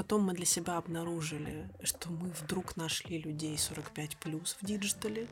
[0.00, 5.26] потом мы для себя обнаружили, что мы вдруг нашли людей 45 плюс в диджитале,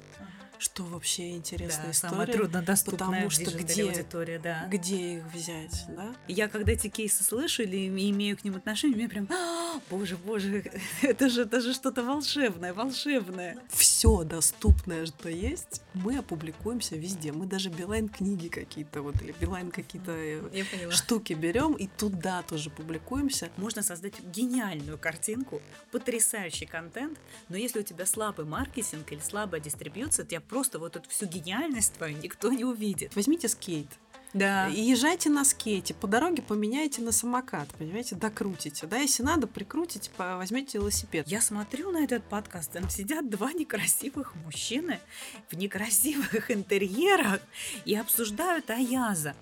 [0.58, 2.10] что вообще интересная Да, история.
[2.12, 4.66] самая труднодоступная потому что где- аудитория, да.
[4.68, 6.14] Где их взять, да?
[6.26, 10.64] Я когда эти кейсы слышу или имею к ним отношение, мне прям, «А, боже, боже,
[11.02, 13.56] это же, это же что-то волшебное, волшебное.
[13.70, 17.30] Все доступное, что есть, мы опубликуемся везде.
[17.32, 22.68] Мы даже Билайн книги какие-то, вот, или Билайн какие-то э, штуки берем и туда тоже
[22.70, 23.48] публикуемся.
[23.56, 24.14] Можно создать
[24.58, 30.78] гениальную картинку, потрясающий контент, но если у тебя слабый маркетинг или слабая дистрибьюция, я просто
[30.78, 33.14] вот эту всю гениальность твою никто не увидит.
[33.14, 33.88] Возьмите скейт.
[34.34, 34.68] Да.
[34.68, 38.86] И езжайте на скейте, по дороге поменяйте на самокат, понимаете, докрутите.
[38.86, 41.26] Да, если надо, прикрутите, возьмете велосипед.
[41.26, 45.00] Я смотрю на этот подкаст, там сидят два некрасивых мужчины
[45.48, 47.40] в некрасивых интерьерах
[47.84, 49.34] и обсуждают Аяза.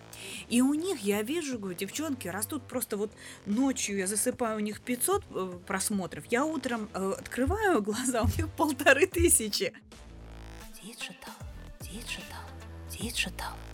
[0.49, 3.13] И у них, я вижу, говорю, девчонки растут просто вот
[3.45, 8.49] ночью, я засыпаю, у них 500 э, просмотров, я утром э, открываю глаза, у них
[8.57, 9.73] полторы тысячи.
[10.81, 11.35] Диджитал,
[11.81, 12.45] диджитал,
[12.91, 13.66] диджитал.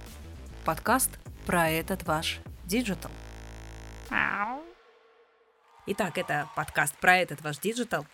[0.65, 1.11] Подкаст
[1.45, 3.11] про этот ваш диджитал.
[5.87, 8.07] Итак, это подкаст про этот ваш диджитал.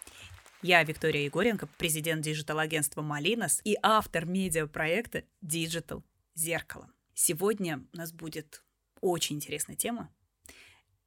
[0.63, 6.03] Я Виктория Егоренко, президент диджитал-агентства «Малинос» и автор медиапроекта «Диджитал
[6.35, 6.91] Зеркало».
[7.13, 8.65] Сегодня у нас будет
[9.03, 10.11] очень интересная тема.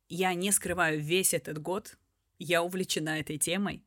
[0.10, 1.98] Я не скрываю весь этот год,
[2.38, 3.84] я увлечена этой темой.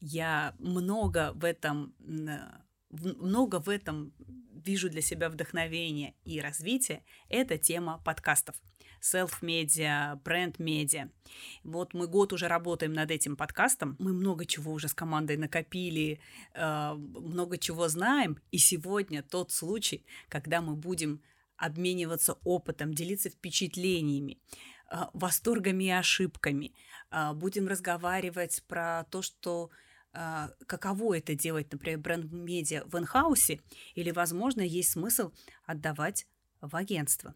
[0.00, 4.12] Я много в этом, в- много в этом
[4.66, 7.02] вижу для себя вдохновения и развития.
[7.28, 8.56] Это тема подкастов.
[9.00, 11.10] Селф-медиа, бренд-медиа.
[11.62, 13.96] Вот мы год уже работаем над этим подкастом.
[13.98, 16.18] Мы много чего уже с командой накопили,
[16.54, 18.38] э, много чего знаем.
[18.50, 21.20] И сегодня тот случай, когда мы будем
[21.56, 24.40] обмениваться опытом, делиться впечатлениями,
[24.90, 26.74] э, восторгами и ошибками.
[27.10, 29.70] Э, Будем разговаривать про то, что
[30.66, 33.60] каково это делать, например, бренд-медиа в инхаусе,
[33.94, 35.32] или, возможно, есть смысл
[35.64, 36.26] отдавать
[36.60, 37.34] в агентство.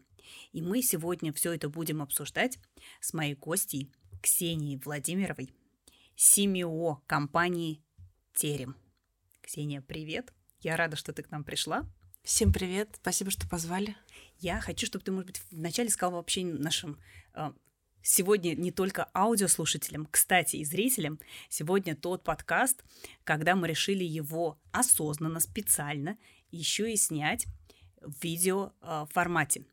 [0.51, 2.59] И мы сегодня все это будем обсуждать
[2.99, 3.91] с моей гостьей
[4.21, 5.53] Ксенией Владимировой,
[6.15, 7.83] CMO компании
[8.33, 8.75] Терем.
[9.41, 10.33] Ксения, привет!
[10.61, 11.89] Я рада, что ты к нам пришла.
[12.23, 13.95] Всем привет, спасибо, что позвали.
[14.37, 16.99] Я хочу, чтобы ты, может быть, вначале сказал вообще нашим
[17.33, 17.51] э,
[18.03, 21.19] сегодня не только аудиослушателям, кстати, и зрителям,
[21.49, 22.83] сегодня тот подкаст,
[23.23, 26.17] когда мы решили его осознанно, специально
[26.51, 27.45] еще и снять
[28.01, 29.65] в видео э, формате.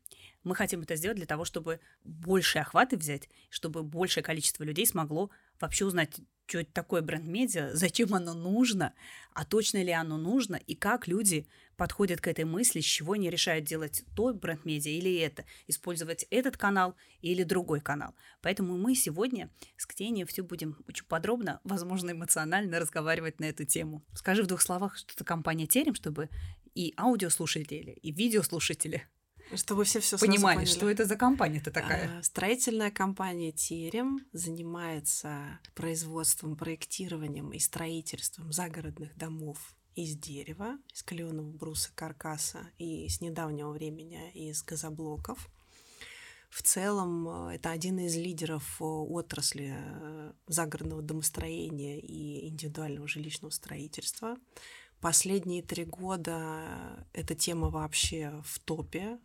[0.43, 5.29] Мы хотим это сделать для того, чтобы больше охваты взять, чтобы большее количество людей смогло
[5.59, 8.93] вообще узнать, что это такое бренд-медиа, зачем оно нужно,
[9.33, 11.47] а точно ли оно нужно, и как люди
[11.79, 16.57] подходят к этой мысли, с чего они решают делать то бренд-медиа или это, использовать этот
[16.57, 18.13] канал или другой канал.
[18.41, 24.03] Поэтому мы сегодня с Ксенией все будем очень подробно, возможно, эмоционально разговаривать на эту тему.
[24.13, 26.29] Скажи в двух словах, что это компания Терем, чтобы
[26.75, 29.07] и аудиослушатели, и видеослушатели
[29.55, 30.69] Чтобы все все понимали, поняли.
[30.69, 32.19] что это за компания-то такая.
[32.19, 39.73] А, Строительная компания Терем занимается производством, проектированием и строительством загородных домов
[40.03, 45.49] из дерева, из каленого бруса каркаса и с недавнего времени из газоблоков.
[46.49, 53.51] В целом, э, это один из лидеров э, отрасли э, загородного домостроения и индивидуального жилищного
[53.51, 54.37] строительства.
[55.01, 59.17] Последние три года эта тема вообще в топе.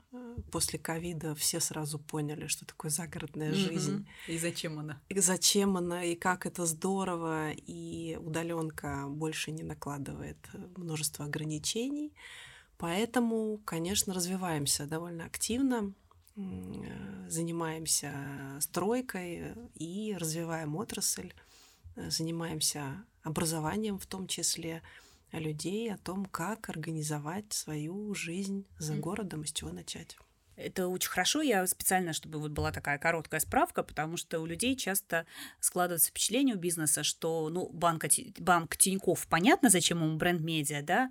[0.52, 4.06] После ковида все сразу поняли, что такое загородная жизнь, Мгм.
[4.28, 5.00] И зачем она?
[5.08, 10.38] и зачем она, и как это здорово, и удаленка больше не накладывает
[10.76, 12.12] множество ограничений.
[12.78, 15.92] Поэтому, конечно, развиваемся довольно активно,
[16.36, 18.12] э, занимаемся
[18.60, 21.32] стройкой и развиваем отрасль,
[21.96, 24.82] э, занимаемся образованием в том числе
[25.38, 30.16] людей о том, как организовать свою жизнь за городом и с чего начать.
[30.56, 31.42] Это очень хорошо.
[31.42, 35.26] Я специально, чтобы вот была такая короткая справка, потому что у людей часто
[35.60, 38.04] складывается впечатление у бизнеса, что, ну, банк,
[38.38, 41.10] банк Тиньков, понятно, зачем ему бренд-медиа, да,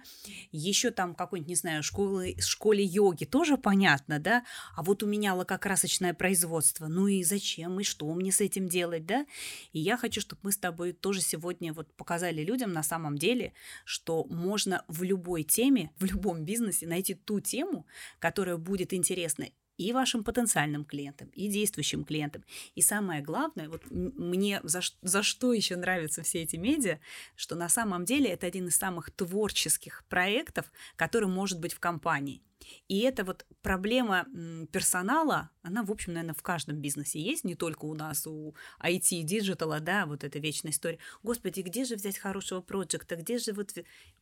[0.52, 4.46] еще там какой-нибудь, не знаю, школы, школе йоги тоже понятно, да,
[4.76, 9.06] а вот у меня лакокрасочное производство, ну и зачем, и что мне с этим делать,
[9.06, 9.26] да,
[9.74, 13.54] и я хочу, чтобы мы с тобой тоже сегодня вот показали людям на самом деле,
[13.84, 17.86] что можно в любой теме, в любом бизнесе найти ту тему,
[18.20, 19.33] которая будет интересна
[19.78, 22.44] и вашим потенциальным клиентам, и действующим клиентам.
[22.76, 27.00] И самое главное, вот мне за, за что еще нравятся все эти медиа,
[27.36, 32.42] что на самом деле это один из самых творческих проектов, который может быть в компании.
[32.88, 34.26] И это вот проблема
[34.72, 39.22] персонала, она, в общем, наверное, в каждом бизнесе есть, не только у нас, у IT,
[39.24, 41.00] диджитала, да, вот эта вечная история.
[41.24, 43.74] Господи, где же взять хорошего проекта, где же вот...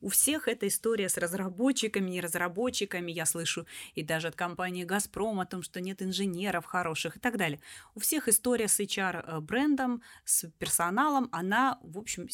[0.02, 5.40] У всех эта история с разработчиками, не разработчиками, я слышу, и даже от компании «Газпром»
[5.40, 7.60] о том, что нет инженеров хороших и так далее.
[7.96, 12.28] У всех история с HR-брендом, э, с персоналом, она, в общем,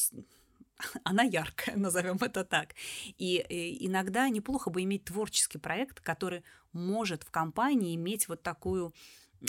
[1.03, 2.75] она яркая, назовем это так.
[3.17, 3.45] И,
[3.81, 6.43] иногда неплохо бы иметь творческий проект, который
[6.73, 8.93] может в компании иметь вот такую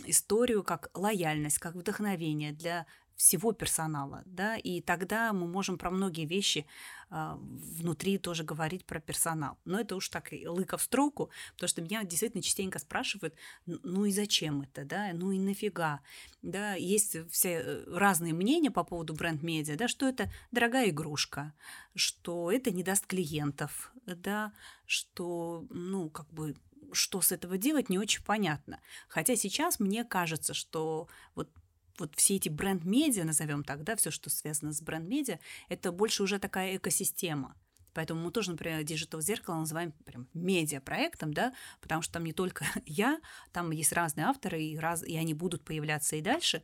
[0.04, 2.86] историю, как лояльность, как вдохновение для
[3.18, 6.66] всего персонала, да, и тогда мы можем про многие вещи
[7.10, 9.58] э, внутри тоже говорить про персонал.
[9.64, 13.34] Но это уж так лыка в строку, потому что меня действительно частенько спрашивают,
[13.66, 16.00] ну и зачем это, да, ну и нафига,
[16.42, 21.54] да, есть все э, разные мнения по поводу бренд-медиа, да, что это дорогая игрушка,
[21.96, 24.52] что это не даст клиентов, да,
[24.86, 26.54] что, ну, как бы
[26.92, 28.80] что с этого делать, не очень понятно.
[29.08, 31.50] Хотя сейчас мне кажется, что вот
[31.98, 36.38] вот все эти бренд-медиа, назовем так, да, все, что связано с бренд-медиа, это больше уже
[36.38, 37.54] такая экосистема.
[37.94, 42.64] Поэтому мы тоже, например, Digital Зеркало называем прям медиа-проектом, да, потому что там не только
[42.86, 43.20] я,
[43.52, 46.62] там есть разные авторы, и, раз, и они будут появляться и дальше.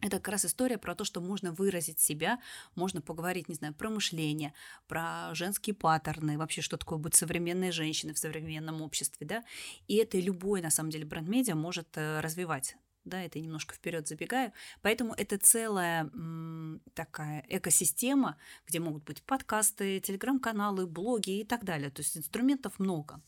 [0.00, 2.38] Это как раз история про то, что можно выразить себя,
[2.74, 4.52] можно поговорить, не знаю, про мышление,
[4.88, 9.44] про женские паттерны, вообще, что такое быть современной женщиной в современном обществе, да.
[9.86, 14.52] И это любой, на самом деле, бренд-медиа может э, развивать да, это немножко вперед забегаю.
[14.82, 18.36] Поэтому это целая м, такая экосистема,
[18.66, 21.90] где могут быть подкасты, телеграм-каналы, блоги и так далее.
[21.90, 23.22] То есть инструментов много.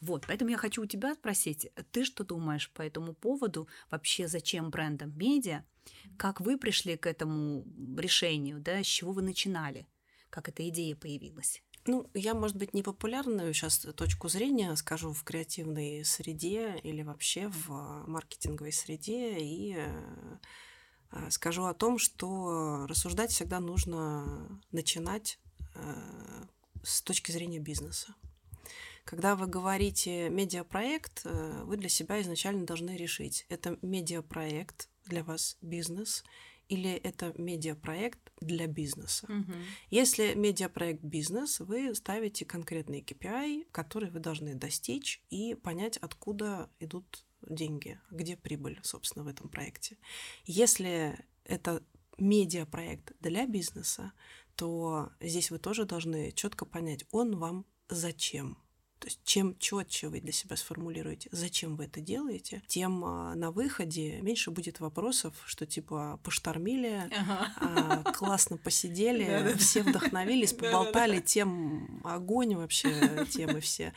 [0.00, 3.66] Вот, поэтому я хочу у тебя спросить, ты что думаешь по этому поводу?
[3.90, 5.64] Вообще, зачем брендам медиа?
[6.18, 7.64] Как вы пришли к этому
[7.98, 9.86] решению, да, с чего вы начинали?
[10.28, 11.62] Как эта идея появилась?
[11.86, 18.04] Ну, я, может быть, непопулярную сейчас точку зрения скажу в креативной среде или вообще в
[18.06, 25.38] маркетинговой среде и э, скажу о том, что рассуждать всегда нужно начинать
[25.74, 26.46] э,
[26.82, 28.14] с точки зрения бизнеса.
[29.04, 35.58] Когда вы говорите медиапроект, э, вы для себя изначально должны решить, это медиапроект для вас
[35.60, 36.24] бизнес
[36.68, 39.26] или это медиапроект для бизнеса.
[39.28, 39.52] Угу.
[39.90, 47.24] Если медиапроект бизнес, вы ставите конкретный KPI, который вы должны достичь и понять, откуда идут
[47.42, 49.98] деньги, где прибыль, собственно, в этом проекте.
[50.44, 51.82] Если это
[52.18, 54.12] медиапроект для бизнеса,
[54.56, 58.58] то здесь вы тоже должны четко понять, он вам зачем.
[58.98, 63.50] То есть чем четче вы для себя сформулируете, зачем вы это делаете, тем а, на
[63.50, 67.52] выходе меньше будет вопросов, что типа поштормили, ага.
[67.56, 73.92] а, классно посидели, все вдохновились, поболтали, тем огонь вообще, темы все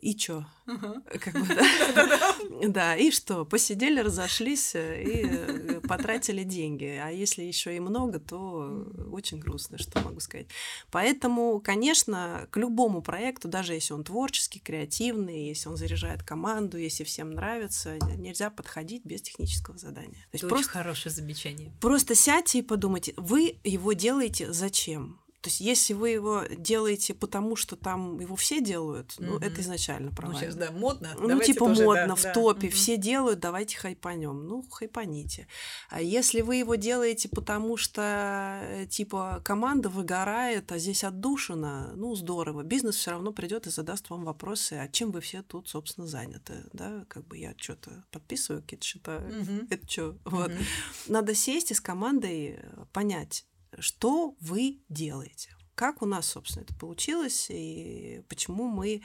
[0.00, 0.44] и чё?
[0.66, 2.68] Как бы, да?
[2.68, 3.44] да, и что?
[3.44, 6.98] Посидели, разошлись э, и э, потратили деньги.
[7.02, 10.46] А если еще и много, то очень грустно, что могу сказать.
[10.90, 17.04] Поэтому, конечно, к любому проекту, даже если он творческий, креативный, если он заряжает команду, если
[17.04, 20.10] всем нравится, нельзя подходить без технического задания.
[20.30, 21.72] То есть Это просто, очень хорошее замечание.
[21.80, 25.19] Просто сядьте и подумайте, вы его делаете зачем?
[25.40, 29.24] То есть, если вы его делаете потому, что там его все делают, mm-hmm.
[29.26, 30.38] ну, это изначально правильно.
[30.38, 31.14] Ну, сейчас, да, модно.
[31.18, 32.32] Ну, давайте типа тоже, модно, да, в да.
[32.32, 32.70] топе, mm-hmm.
[32.70, 34.46] все делают, давайте хайпанем.
[34.46, 35.48] Ну, хайпаните.
[35.88, 42.14] А если вы его делаете потому, что, э, типа, команда выгорает, а здесь отдушина, ну,
[42.14, 42.62] здорово.
[42.62, 46.64] Бизнес все равно придет и задаст вам вопросы, а чем вы все тут, собственно, заняты,
[46.74, 47.06] да?
[47.08, 49.66] Как бы я что-то подписываю, какие-то счета, mm-hmm.
[49.70, 50.18] это что?
[50.24, 50.50] Вот.
[50.50, 50.66] Mm-hmm.
[51.08, 53.46] Надо сесть и с командой э, понять,
[53.78, 55.54] что вы делаете.
[55.74, 59.02] Как у нас, собственно, это получилось и почему мы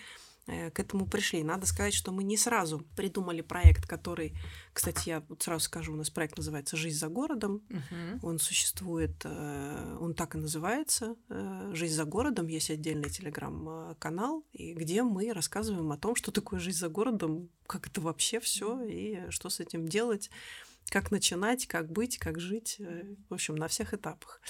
[0.47, 1.41] э, к этому пришли.
[1.41, 4.35] Надо сказать, что мы не сразу придумали проект, который,
[4.73, 7.61] кстати, я вот сразу скажу, у нас проект называется «Жизнь за городом».
[7.69, 8.27] Угу.
[8.27, 12.47] Он существует, э, он так и называется э, «Жизнь за городом».
[12.47, 18.01] Есть отдельный телеграм-канал, где мы рассказываем о том, что такое жизнь за городом, как это
[18.01, 20.29] вообще все и что с этим делать
[20.89, 24.41] как начинать, как быть, как жить, э, в общем, на всех этапах.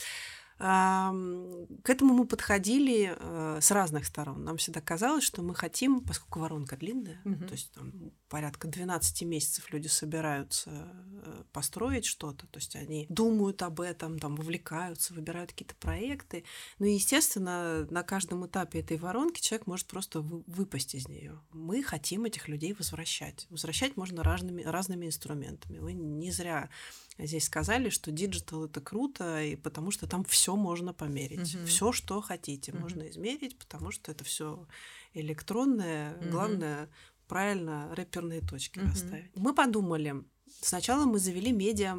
[0.58, 4.46] К этому мы подходили э, с разных сторон.
[4.46, 7.46] Нам всегда казалось, что мы хотим, поскольку воронка длинная, угу.
[7.46, 7.92] то есть там
[8.30, 14.38] порядка 12 месяцев люди собираются э, построить что-то, то есть они думают об этом, там
[14.38, 16.46] вовлекаются, выбирают какие-то проекты.
[16.80, 21.38] Ну и, естественно, на каждом этапе этой воронки человек может просто выпасть из нее.
[21.52, 23.46] Мы хотим этих людей возвращать.
[23.50, 25.80] Возвращать можно разными, разными инструментами.
[25.80, 26.70] Вы не зря
[27.18, 31.56] Здесь сказали, что digital это круто, и потому что там все можно померить.
[31.56, 31.66] Угу.
[31.66, 32.82] Все, что хотите, угу.
[32.82, 34.68] можно измерить, потому что это все
[35.14, 36.18] электронное.
[36.18, 36.30] Угу.
[36.30, 36.90] Главное
[37.28, 38.86] правильно рэперные точки mm-hmm.
[38.86, 39.36] расставить.
[39.36, 40.24] Мы подумали,
[40.62, 41.98] сначала мы завели медиа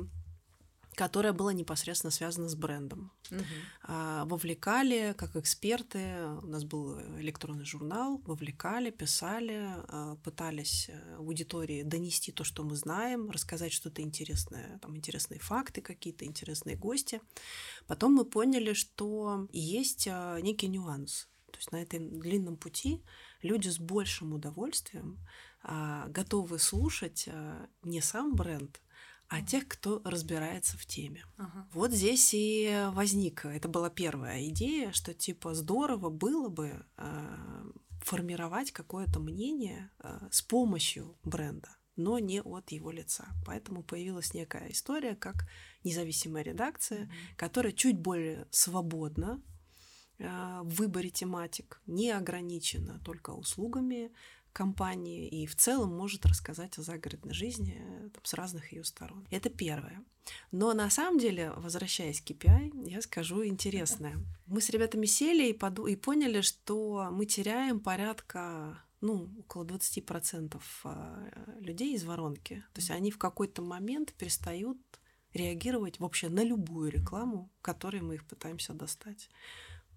[0.96, 3.12] которое было непосредственно связано с брендом.
[3.30, 3.44] Угу.
[3.82, 11.82] А, вовлекали как эксперты, у нас был электронный журнал, вовлекали, писали, а, пытались э, аудитории
[11.82, 17.20] донести то, что мы знаем, рассказать что-то интересное, там интересные факты какие-то, интересные гости.
[17.86, 21.28] Потом мы поняли, что есть а, некий нюанс.
[21.52, 23.02] То есть на этом длинном пути
[23.42, 25.18] люди с большим удовольствием
[25.62, 28.80] а, готовы слушать а, не сам бренд,
[29.28, 31.24] а тех, кто разбирается в теме.
[31.36, 31.68] Ага.
[31.72, 37.64] Вот здесь и возник, это была первая идея, что типа здорово было бы э,
[38.02, 43.26] формировать какое-то мнение э, с помощью бренда, но не от его лица.
[43.44, 45.48] Поэтому появилась некая история, как
[45.82, 47.36] независимая редакция, mm-hmm.
[47.36, 49.42] которая чуть более свободна
[50.18, 54.12] э, в выборе тематик, не ограничена только услугами
[54.56, 59.26] компании и в целом может рассказать о загородной жизни э, там, с разных ее сторон.
[59.30, 60.02] Это первое.
[60.50, 64.16] Но на самом деле, возвращаясь к KPI, я скажу интересное.
[64.46, 70.58] Мы с ребятами сели и, поду- и поняли, что мы теряем порядка ну, около 20%
[70.84, 72.64] э, людей из воронки.
[72.72, 74.78] То есть они в какой-то момент перестают
[75.34, 79.28] реагировать вообще на любую рекламу, которой мы их пытаемся достать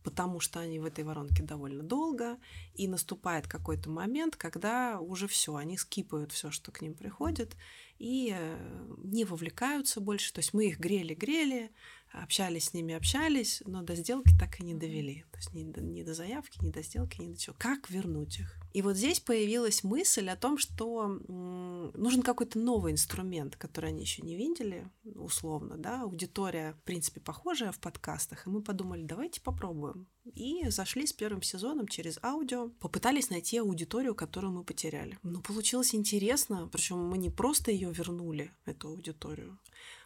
[0.04, 2.38] потому что они в этой воронке довольно долго,
[2.74, 7.56] и наступает какой-то момент, когда уже все, они скипают все, что к ним приходит,
[7.98, 10.34] и э, не вовлекаются больше.
[10.34, 11.72] То есть мы их грели-грели,
[12.12, 15.26] общались с ними, общались, но до сделки так и не довели.
[15.32, 17.56] То есть ни до, ни до заявки, ни до сделки, ни до чего.
[17.58, 18.56] Как вернуть их?
[18.74, 24.22] И вот здесь появилась мысль о том, что нужен какой-то новый инструмент, который они еще
[24.22, 30.08] не видели, условно, да, аудитория, в принципе, похожая в подкастах, и мы подумали, давайте попробуем.
[30.36, 35.18] И зашли с первым сезоном через аудио, попытались найти аудиторию, которую мы потеряли.
[35.24, 39.58] Но получилось интересно, причем мы не просто ее вернули, эту аудиторию,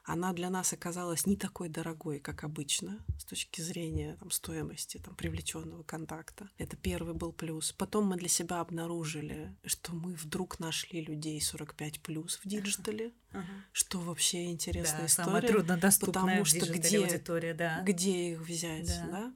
[0.04, 5.16] она для нас оказалась не такой дорогой, как обычно, с точки зрения там, стоимости там,
[5.16, 6.50] привлеченного контакта.
[6.58, 7.72] Это первый был плюс.
[7.72, 13.36] Потом мы для себя обнаружили, что мы вдруг нашли людей 45 плюс в digital е,
[13.36, 13.44] угу.
[13.72, 15.26] что вообще интересная да, история.
[15.26, 17.82] Самая труднодоступная потому что где, аудитория, да.
[17.84, 19.08] где их взять, да.
[19.12, 19.34] да?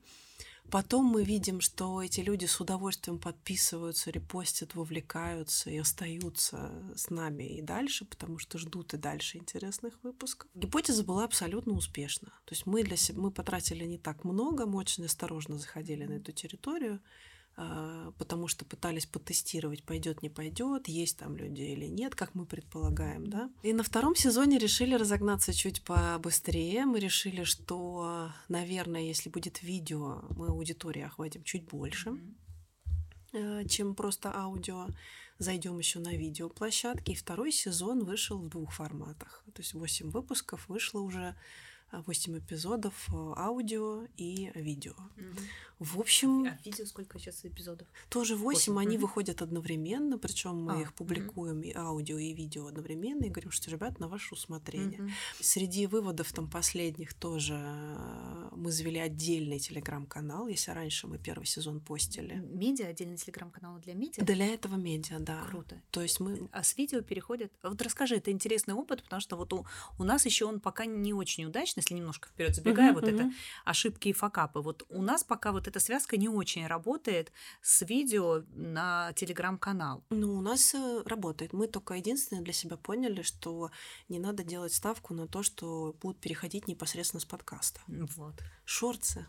[0.69, 7.43] Потом мы видим, что эти люди с удовольствием подписываются, репостят, вовлекаются и остаются с нами
[7.43, 10.49] и дальше, потому что ждут и дальше интересных выпусков.
[10.53, 12.29] Гипотеза была абсолютно успешна.
[12.45, 16.13] То есть мы для себя мы потратили не так много, мы очень осторожно заходили на
[16.13, 16.99] эту территорию.
[18.47, 23.29] Потому что пытались потестировать, пойдет, не пойдет, есть там люди или нет, как мы предполагаем,
[23.29, 23.49] да.
[23.61, 26.85] И на втором сезоне решили разогнаться чуть побыстрее.
[26.85, 32.17] Мы решили, что, наверное, если будет видео, мы аудитории охватим чуть больше,
[33.33, 33.67] mm-hmm.
[33.67, 34.87] чем просто аудио.
[35.39, 37.11] Зайдем еще на видеоплощадки.
[37.11, 39.43] И второй сезон вышел в двух форматах.
[39.53, 41.35] То есть 8 выпусков вышло уже
[41.91, 44.93] 8 эпизодов э, аудио и видео.
[44.93, 45.76] Угу.
[45.79, 46.45] В общем...
[46.45, 47.87] А видео сколько сейчас эпизодов?
[48.09, 48.79] Тоже 8, 8.
[48.79, 51.67] они выходят одновременно, причем мы а, их публикуем угу.
[51.67, 55.03] и аудио, и видео одновременно, и говорим, что, ребят, на ваше усмотрение.
[55.03, 55.09] Угу.
[55.39, 61.79] Среди выводов там последних тоже э, мы завели отдельный телеграм-канал, если раньше мы первый сезон
[61.79, 62.35] постили.
[62.35, 64.23] Медиа, отдельный телеграм-канал для медиа?
[64.23, 65.43] Для этого медиа, да.
[65.43, 65.79] Круто.
[65.91, 66.49] То есть мы...
[66.51, 67.51] А с видео переходят...
[67.61, 69.67] Вот расскажи, это интересный опыт, потому что вот у,
[69.99, 73.27] у нас еще он пока не очень удачный, если немножко вперед забегая, uh-huh, вот uh-huh.
[73.27, 73.31] это
[73.63, 74.61] ошибки и факапы.
[74.61, 77.31] Вот у нас пока вот эта связка не очень работает
[77.61, 80.03] с видео на телеграм-канал.
[80.09, 81.53] Ну, у нас э, работает.
[81.53, 83.71] Мы только единственное для себя поняли, что
[84.09, 87.81] не надо делать ставку на то, что будут переходить непосредственно с подкаста.
[87.87, 88.35] Вот.
[88.65, 89.27] Шорцы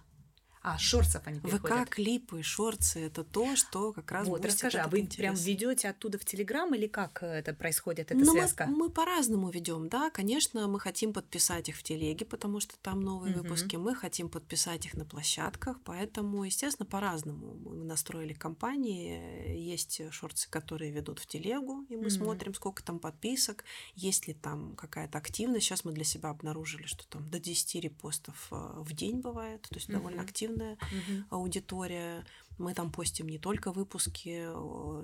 [0.62, 1.88] а, шорцев они переходят.
[1.88, 5.16] ВК, клипы, шорцы— это то, что как раз Вот, расскажи, а вы интерес.
[5.16, 8.66] прям ведете оттуда в Телеграм или как это происходит, эта ну, связка?
[8.66, 10.10] Мы, мы по-разному ведем, да.
[10.10, 13.42] Конечно, мы хотим подписать их в Телеге, потому что там новые угу.
[13.42, 13.76] выпуски.
[13.76, 17.54] Мы хотим подписать их на площадках, поэтому, естественно, по-разному.
[17.54, 22.10] Мы настроили компании, есть шорцы, которые ведут в Телегу, и мы угу.
[22.10, 25.66] смотрим, сколько там подписок, есть ли там какая-то активность.
[25.66, 29.74] Сейчас мы для себя обнаружили, что там до 10 репостов э, в день бывает, то
[29.74, 29.98] есть угу.
[29.98, 31.24] довольно активно активная угу.
[31.30, 32.24] аудитория.
[32.58, 34.48] Мы там постим не только выпуски,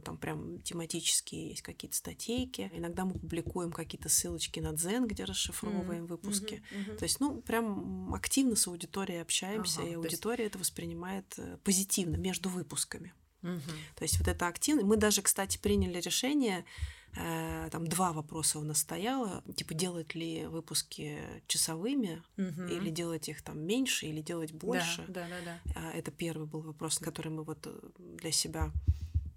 [0.04, 2.68] там прям тематические есть какие-то статейки.
[2.74, 6.62] Иногда мы публикуем какие-то ссылочки на Дзен, где расшифровываем mm выпуски.
[6.72, 6.96] Mm-hmm.
[6.96, 10.54] То есть, ну, прям активно с аудиторией общаемся, ага, и аудитория есть...
[10.54, 13.14] это воспринимает э, позитивно между выпусками.
[13.42, 13.60] Угу.
[13.96, 14.84] То есть вот это активно.
[14.84, 20.46] Мы даже, кстати, приняли решение Э, там два вопроса у нас стояло, типа делать ли
[20.46, 22.62] выпуски часовыми угу.
[22.64, 25.04] или делать их там меньше или делать больше.
[25.08, 25.92] Да, да, да, да.
[25.92, 28.72] Это первый был вопрос, который мы вот э, для себя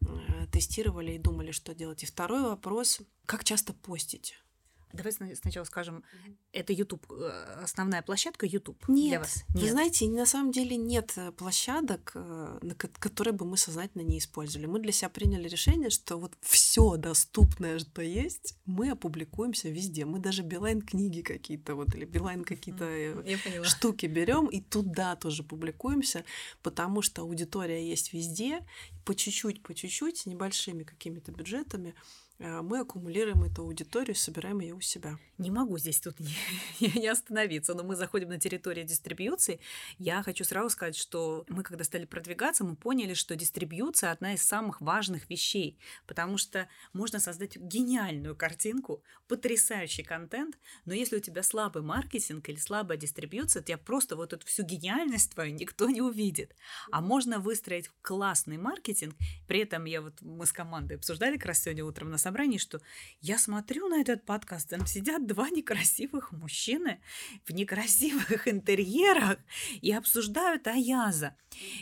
[0.01, 2.03] э, тестировали и думали, что делать.
[2.03, 4.35] И второй вопрос, как часто постить?
[4.93, 6.03] Давай сначала скажем,
[6.53, 9.43] это YouTube, э, основная площадка YouTube нет, для вас?
[9.49, 9.63] Нет.
[9.63, 14.17] Вы знаете, на самом деле нет э, площадок, э, на которые бы мы сознательно не
[14.17, 14.65] использовали.
[14.65, 20.05] Мы для себя приняли решение, что вот все доступное, что есть, мы опубликуемся везде.
[20.05, 23.23] Мы даже Билайн книги какие-то вот или Билайн какие-то
[23.63, 26.23] штуки берем и туда тоже публикуемся,
[26.63, 28.65] потому что аудитория есть везде,
[29.03, 31.93] по чуть-чуть, по чуть-чуть, небольшими какими-то бюджетами
[32.39, 35.17] мы аккумулируем эту аудиторию, собираем ее у себя.
[35.37, 36.19] Не могу здесь тут
[36.79, 39.59] не, не остановиться, но мы заходим на территорию дистрибьюции.
[39.97, 44.43] Я хочу сразу сказать, что мы, когда стали продвигаться, мы поняли, что дистрибьюция одна из
[44.43, 51.43] самых важных вещей, потому что можно создать гениальную картинку, потрясающий контент, но если у тебя
[51.43, 56.55] слабый маркетинг или слабая дистрибьюция, тебя просто вот эту всю гениальность твою никто не увидит.
[56.91, 59.15] А можно выстроить классный маркетинг,
[59.47, 62.81] при этом я вот, мы с командой обсуждали как раз сегодня утром на собрании, что
[63.21, 66.99] я смотрю на этот подкаст, там сидят два некрасивых мужчины
[67.45, 69.37] в некрасивых интерьерах
[69.81, 71.35] и обсуждают Аяза.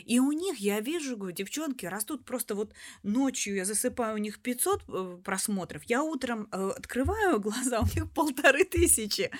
[0.04, 2.72] И у них, я вижу, говорю, девчонки растут просто вот
[3.02, 8.10] ночью, я засыпаю у них 500 э, просмотров, я утром э, открываю глаза, у них
[8.12, 9.30] полторы тысячи.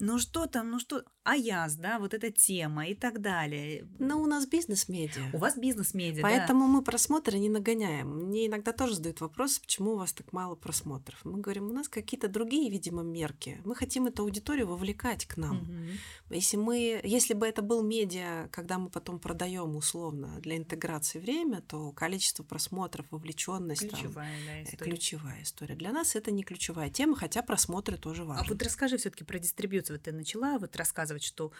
[0.00, 3.86] Ну что там, ну что, Аяз, да, вот эта тема и так далее.
[3.98, 5.30] Но у нас бизнес-медиа.
[5.32, 6.66] У вас бизнес-медиа, Поэтому да.
[6.66, 8.26] мы просмотры не нагоняем.
[8.26, 11.24] Мне иногда тоже задают вопрос, почему у вас так мало просмотров.
[11.24, 13.60] Мы говорим, у нас какие-то другие, видимо, мерки.
[13.64, 15.62] Мы хотим эту аудиторию вовлекать к нам.
[15.62, 16.34] Угу.
[16.34, 21.60] Если мы, если бы это был медиа, когда мы потом продаем условно для интеграции время,
[21.60, 24.90] то количество просмотров, вовлеченность ключевая, там, да, история.
[24.90, 25.74] ключевая история.
[25.74, 28.44] Для нас это не ключевая тема, хотя просмотры тоже важны.
[28.44, 29.96] А вот расскажи все-таки про дистрибьюцию.
[29.96, 31.52] Вот ты начала вот рассказывать, что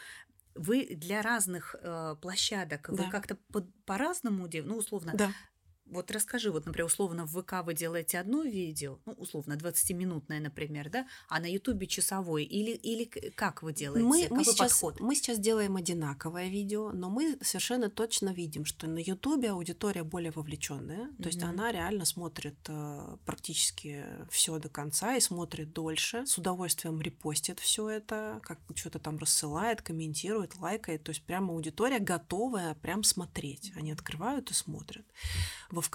[0.57, 3.03] вы для разных э, площадок да.
[3.03, 5.13] вы как-то по- по-разному ну условно.
[5.15, 5.31] Да.
[5.89, 10.89] Вот расскажи, вот, например, условно в ВК вы делаете одно видео, ну, условно, 20-минутное, например,
[10.89, 14.07] да, а на Ютубе часовой, или, или как вы делаете?
[14.07, 14.99] Мы, Какой мы, сейчас, подход?
[14.99, 20.31] мы сейчас делаем одинаковое видео, но мы совершенно точно видим, что на Ютубе аудитория более
[20.31, 21.21] вовлеченная, mm-hmm.
[21.23, 27.01] то есть она реально смотрит э, практически все до конца и смотрит дольше, с удовольствием
[27.01, 33.03] репостит все это, как что-то там рассылает, комментирует, лайкает, то есть прямо аудитория готовая прям
[33.03, 35.05] смотреть, они открывают и смотрят.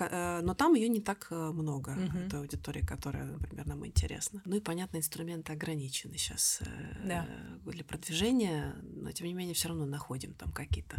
[0.00, 2.18] Э, но там ее не так э, много, угу.
[2.18, 4.42] этой аудитории, которая, например, нам интересна.
[4.44, 7.26] Ну и, понятно, инструменты ограничены сейчас э, да.
[7.64, 10.96] для продвижения, но, тем не менее, все равно находим там какие-то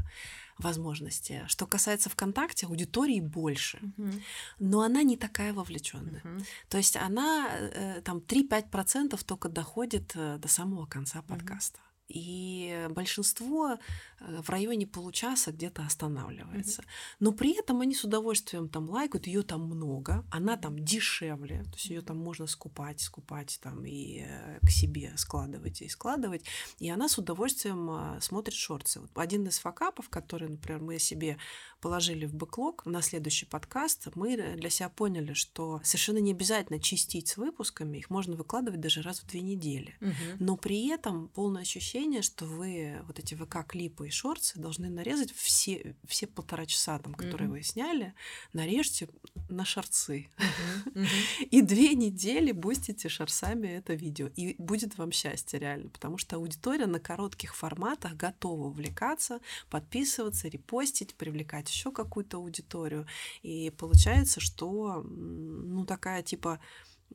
[0.57, 1.43] возможности.
[1.47, 4.11] Что касается ВКонтакте, аудитории больше, угу.
[4.59, 6.21] но она не такая вовлеченная.
[6.23, 6.43] Угу.
[6.69, 7.49] То есть она
[8.03, 11.79] там 3-5% только доходит до самого конца подкаста.
[11.79, 11.92] Угу.
[12.07, 13.77] И большинство
[14.23, 16.81] Э, в районе получаса где-то останавливается.
[16.81, 17.15] Mm-hmm.
[17.19, 21.73] Но при этом они с удовольствием там лайкают, ее там много, она там дешевле, то
[21.73, 26.45] есть ее там можно скупать, скупать там и э, к себе складывать и складывать,
[26.79, 28.99] и она с удовольствием а, смотрит шорты.
[28.99, 31.37] Вот один из факапов, который, например, мы себе
[31.83, 37.27] положили в бэклог на следующий подкаст, мы для себя поняли, что совершенно не обязательно чистить
[37.27, 39.97] с выпусками, их можно выкладывать даже раз в две недели.
[39.99, 40.37] Mm-hmm.
[40.39, 46.25] Но при этом полное ощущение, что вы вот эти ВК-клипы шорты должны нарезать все, все
[46.25, 47.51] полтора часа, там, которые mm-hmm.
[47.51, 48.13] вы сняли,
[48.53, 49.09] нарежьте
[49.49, 50.29] на шорцы.
[51.51, 54.27] И две недели бустите шарсами это видео.
[54.37, 61.15] И будет вам счастье реально, потому что аудитория на коротких форматах готова увлекаться, подписываться, репостить,
[61.15, 63.07] привлекать еще какую-то аудиторию.
[63.41, 66.59] И получается, что ну такая типа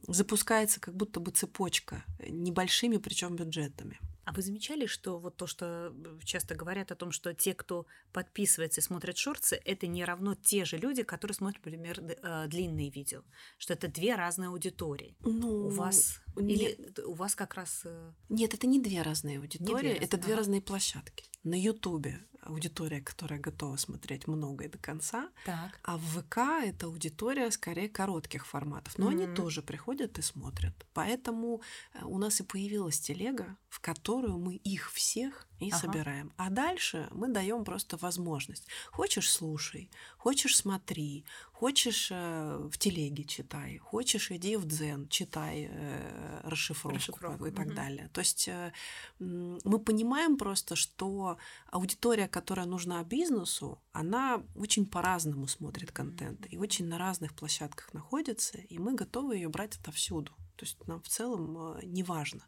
[0.06, 3.98] запускается как будто бы цепочка небольшими причем бюджетами.
[4.28, 7.86] А вы замечали, что вот то, что э, часто говорят о том, что те, кто
[8.12, 12.90] подписывается и смотрит шорты, это не равно те же люди, которые смотрят, например, э, длинные
[12.90, 13.22] видео,
[13.56, 15.16] что это две разные аудитории.
[15.20, 16.50] Ну, у вас нет.
[16.50, 20.34] или у вас как раз э, нет, это не две разные аудитории, две это две
[20.34, 20.40] ага.
[20.40, 21.24] разные площадки.
[21.48, 25.30] На Ютубе аудитория, которая готова смотреть много и до конца.
[25.44, 25.80] Так.
[25.82, 28.98] А в ВК это аудитория скорее коротких форматов.
[28.98, 29.24] Но mm-hmm.
[29.24, 30.74] они тоже приходят и смотрят.
[30.92, 31.62] Поэтому
[31.94, 35.78] э, у нас и появилась телега, в которую мы их всех и ага.
[35.78, 36.32] собираем.
[36.36, 38.66] А дальше мы даем просто возможность.
[38.90, 46.40] Хочешь слушай, хочешь смотри, хочешь э, в телеге читай, хочешь иди в дзен, читай э,
[46.44, 47.74] расшифровку, расшифровку и так угу.
[47.74, 48.08] далее.
[48.12, 48.72] То есть э,
[49.18, 51.38] мы понимаем просто, что
[51.70, 58.58] аудитория, которая нужна бизнесу, она очень по-разному смотрит контент и очень на разных площадках находится,
[58.58, 62.42] и мы готовы ее брать отовсюду То есть нам в целом э, не важно.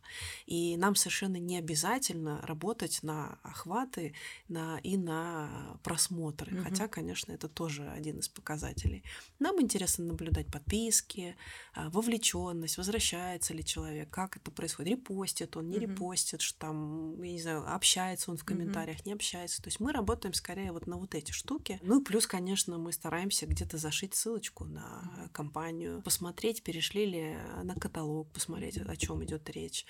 [0.47, 4.15] И нам совершенно не обязательно работать на охваты
[4.49, 6.57] на, и на просмотры.
[6.57, 6.65] Угу.
[6.65, 9.05] Хотя, конечно, это тоже один из показателей.
[9.39, 11.37] Нам интересно наблюдать подписки,
[11.77, 15.87] э, вовлеченность, возвращается ли человек, как это происходит, репостит он, не угу.
[15.87, 19.11] репостит, что там, я не знаю, общается он в комментариях, угу.
[19.11, 19.63] не общается.
[19.63, 21.79] То есть мы работаем скорее вот на вот эти штуки.
[21.83, 27.75] Ну и плюс, конечно, мы стараемся где-то зашить ссылочку на компанию, посмотреть, перешли ли на
[27.75, 28.00] каталог,
[28.33, 29.87] посмотреть, о чем идет речь.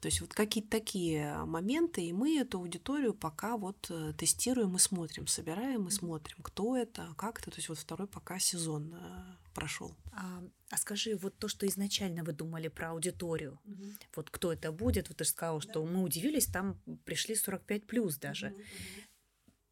[0.00, 4.78] То есть вот какие-то такие моменты, и мы эту аудиторию пока вот э, тестируем и
[4.78, 7.50] смотрим, собираем и смотрим, кто это, как это.
[7.50, 9.94] То есть вот второй пока сезон э, прошел.
[10.12, 13.92] А, а скажи, вот то, что изначально вы думали про аудиторию, угу.
[14.16, 15.90] вот кто это будет, вот ты же сказала, что да.
[15.90, 18.48] мы удивились, там пришли 45 плюс даже.
[18.48, 18.62] Угу.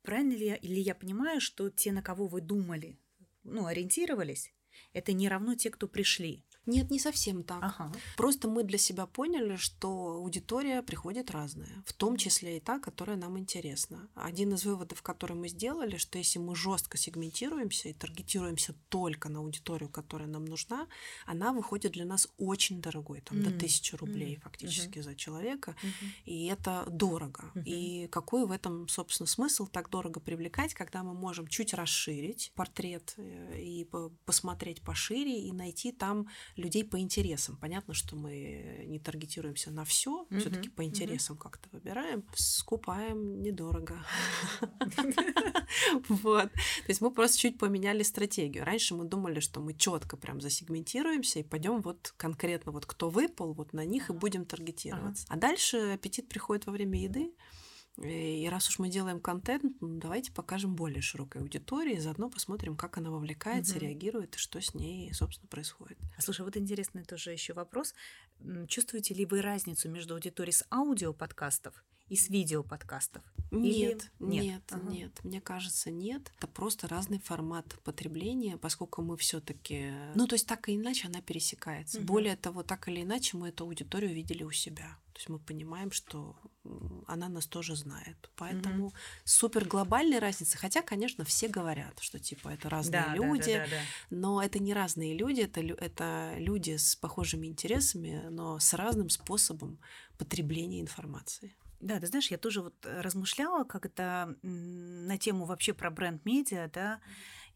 [0.03, 2.99] Правильно ли я, или я понимаю, что те, на кого вы думали,
[3.45, 4.53] ну, ориентировались,
[4.93, 6.45] это не равно те, кто пришли?
[6.69, 7.63] Нет, не совсем так.
[7.63, 7.93] Ага.
[8.17, 13.17] Просто мы для себя поняли, что аудитория приходит разная, в том числе и та, которая
[13.17, 14.09] нам интересна.
[14.15, 19.39] Один из выводов, который мы сделали, что если мы жестко сегментируемся и таргетируемся только на
[19.39, 20.87] аудиторию, которая нам нужна,
[21.25, 23.45] она выходит для нас очень дорогой, там mm.
[23.45, 24.41] до тысячи рублей mm.
[24.43, 25.03] фактически mm-hmm.
[25.03, 26.25] за человека, mm-hmm.
[26.27, 27.51] и это дорого.
[27.55, 27.63] Mm-hmm.
[27.65, 33.15] И какой в этом, собственно, смысл так дорого привлекать, когда мы можем чуть расширить портрет
[33.17, 33.89] э, и
[34.27, 37.57] посмотреть пошире и найти там людей по интересам.
[37.57, 40.41] Понятно, что мы не таргетируемся на все, mm-hmm.
[40.41, 41.43] все-таки по интересам mm-hmm.
[41.43, 44.05] как-то выбираем, скупаем недорого.
[46.09, 46.51] Вот.
[46.53, 48.65] То есть мы просто чуть поменяли стратегию.
[48.65, 53.53] Раньше мы думали, что мы четко прям засегментируемся и пойдем вот конкретно вот кто выпал,
[53.53, 55.27] вот на них и будем таргетироваться.
[55.29, 57.33] А дальше аппетит приходит во время еды.
[58.03, 62.97] И раз уж мы делаем контент, ну, давайте покажем более широкой аудитории, заодно посмотрим, как
[62.97, 63.87] она вовлекается, угу.
[63.87, 65.99] реагирует и что с ней, собственно, происходит.
[66.17, 67.95] А слушай, вот интересный тоже еще вопрос.
[68.69, 73.23] Чувствуете ли вы разницу между аудиторией с аудиоподкастов и с видеоподкастов?
[73.51, 74.31] Нет, Или...
[74.31, 74.91] нет, нет, ага.
[74.91, 75.25] нет.
[75.25, 76.31] Мне кажется, нет.
[76.37, 81.23] Это просто разный формат потребления, поскольку мы все-таки, ну то есть так или иначе она
[81.23, 81.99] пересекается.
[81.99, 82.07] Угу.
[82.07, 84.99] Более того, так или иначе мы эту аудиторию видели у себя.
[85.15, 86.37] То есть мы понимаем, что
[87.07, 88.31] она нас тоже знает.
[88.37, 88.95] Поэтому угу.
[89.25, 90.59] супер глобальной разницы.
[90.59, 93.83] Хотя, конечно, все говорят, что типа это разные да, люди, да, да, да, да.
[94.11, 99.79] но это не разные люди, это, это люди с похожими интересами, но с разным способом
[100.19, 101.57] потребления информации.
[101.81, 107.01] Да, ты знаешь, я тоже вот размышляла, как это на тему вообще про бренд-медиа, да,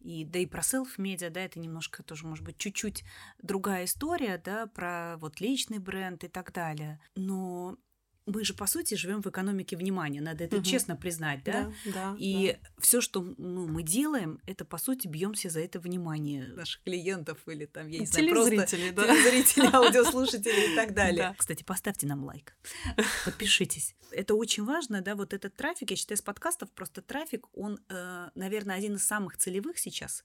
[0.01, 3.05] и да и про селф-медиа, да, это немножко тоже, может быть, чуть-чуть
[3.43, 7.01] другая история, да, про вот личный бренд и так далее.
[7.17, 7.77] Но
[8.27, 10.65] мы же, по сути, живем в экономике внимания, надо это угу.
[10.65, 11.73] честно признать, да?
[11.85, 12.17] Да, да.
[12.19, 12.69] И да.
[12.79, 17.67] все, что ну, мы делаем, это, по сути, бьемся за это внимание наших клиентов или
[17.67, 18.67] там, я не знаю, просто да.
[18.67, 21.29] телезрителей, аудиослушателей и так далее.
[21.31, 21.35] Да.
[21.37, 22.57] Кстати, поставьте нам лайк,
[23.25, 23.95] подпишитесь.
[24.11, 28.29] Это очень важно, да, вот этот трафик, я считаю, с подкастов просто трафик, он, э,
[28.35, 30.25] наверное, один из самых целевых сейчас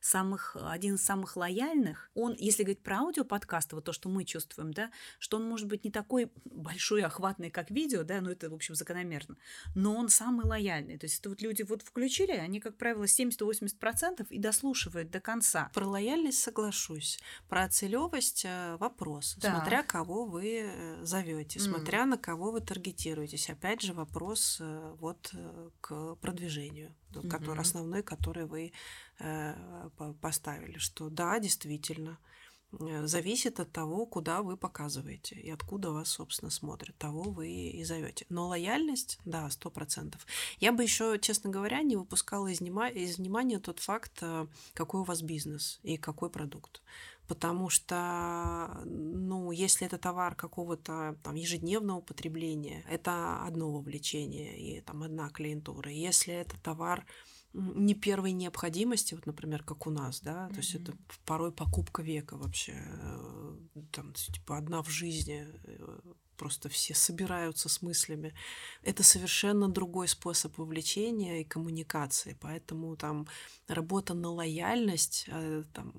[0.00, 2.10] самых, один из самых лояльных.
[2.14, 5.84] Он, если говорить про аудиоподкасты, вот то, что мы чувствуем, да, что он может быть
[5.84, 9.36] не такой большой, охватный, как видео, да, ну это, в общем, закономерно,
[9.74, 10.98] но он самый лояльный.
[10.98, 15.70] То есть это вот люди вот включили, они, как правило, 70-80% и дослушивают до конца.
[15.74, 17.18] Про лояльность соглашусь.
[17.48, 19.36] Про целевость э, вопрос.
[19.40, 19.54] Да.
[19.54, 21.62] Смотря кого вы э, зовете, mm.
[21.62, 23.50] смотря на кого вы таргетируетесь.
[23.50, 25.32] Опять же, вопрос э, вот
[25.80, 27.28] к продвижению, mm-hmm.
[27.28, 28.72] который, основной, который вы
[29.20, 29.54] Э,
[30.20, 32.18] поставили, что да, действительно,
[32.70, 37.82] э, зависит от того, куда вы показываете и откуда вас, собственно, смотрят, того вы и
[37.82, 38.26] зовете.
[38.28, 40.24] Но лояльность, да, сто процентов.
[40.60, 45.04] Я бы еще, честно говоря, не выпускала из, из внимания тот факт, э, какой у
[45.04, 46.80] вас бизнес и какой продукт.
[47.28, 55.02] Потому что, ну, если это товар какого-то там ежедневного потребления, это одно вовлечение и там
[55.02, 55.90] одна клиентура.
[55.90, 57.04] Если это товар
[57.52, 60.54] не первой необходимости, вот, например, как у нас, да, mm-hmm.
[60.54, 60.92] то есть это
[61.26, 63.56] порой покупка века вообще, э,
[63.92, 65.98] там, типа, одна в жизни, э,
[66.38, 68.32] просто все собираются с мыслями.
[68.82, 73.26] Это совершенно другой способ вовлечения и коммуникации, поэтому там
[73.66, 75.92] работа на лояльность э, там,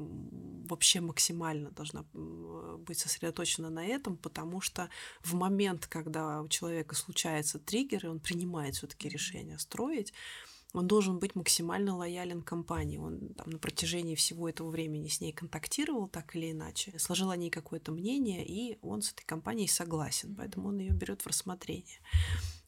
[0.67, 4.89] вообще максимально должна быть сосредоточена на этом, потому что
[5.21, 10.13] в момент, когда у человека случается триггер, и он принимает все-таки решение строить,
[10.73, 12.97] он должен быть максимально лоялен компании.
[12.97, 17.37] Он там, на протяжении всего этого времени с ней контактировал так или иначе, сложил о
[17.37, 21.99] ней какое-то мнение, и он с этой компанией согласен, поэтому он ее берет в рассмотрение.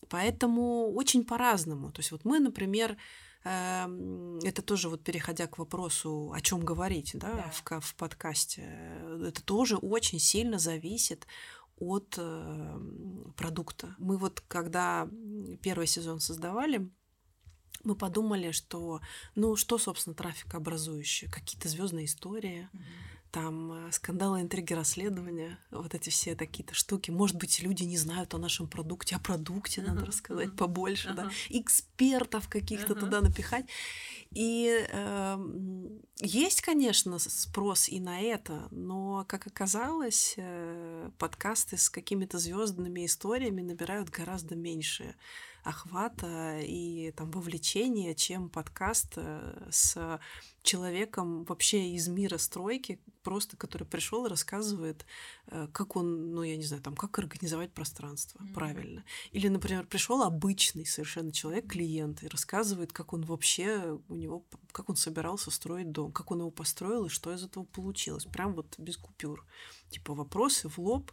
[0.10, 1.92] Поэтому очень по-разному.
[1.92, 2.98] То есть вот мы, например,
[3.44, 7.52] эм, это тоже вот переходя к вопросу, о чем говорить, да, да.
[7.52, 8.64] В, в подкасте,
[9.24, 11.28] это тоже очень сильно зависит
[11.78, 12.80] от э,
[13.38, 13.96] продукта.
[14.00, 15.08] Мы вот когда
[15.62, 16.90] первый сезон создавали,
[17.84, 19.02] мы подумали, что,
[19.36, 21.30] ну, что, собственно, трафик образующий?
[21.30, 22.80] Какие-то звездные истории, mm-hmm.
[23.32, 27.12] там э, скандалы, интриги, расследования, вот эти все такие-то штуки.
[27.12, 29.88] Может быть, люди не знают о нашем продукте, о продукте uh-huh.
[29.88, 30.58] надо рассказать uh-huh.
[30.58, 31.16] побольше, uh-huh.
[31.16, 33.00] да, экспертов каких-то uh-huh.
[33.00, 33.66] туда напихать.
[34.34, 35.38] И э,
[36.20, 43.62] есть, конечно, спрос и на это, но, как оказалось, э, подкасты с какими-то звездными историями
[43.62, 45.16] набирают гораздо меньше
[45.64, 50.20] охвата и там вовлечения, чем подкаст э, с
[50.64, 55.06] человеком вообще из мира стройки, просто который пришел и рассказывает,
[55.48, 58.54] э, как он, ну я не знаю, там, как организовать пространство mm-hmm.
[58.54, 59.04] правильно.
[59.32, 64.90] Или, например, пришел обычный совершенно человек, клиент, и рассказывает, как он вообще у него, как
[64.90, 68.26] он собирался строить дом, как он его построил и что из этого получилось.
[68.26, 69.46] Прям вот без купюр.
[69.90, 71.12] Типа вопросы в лоб,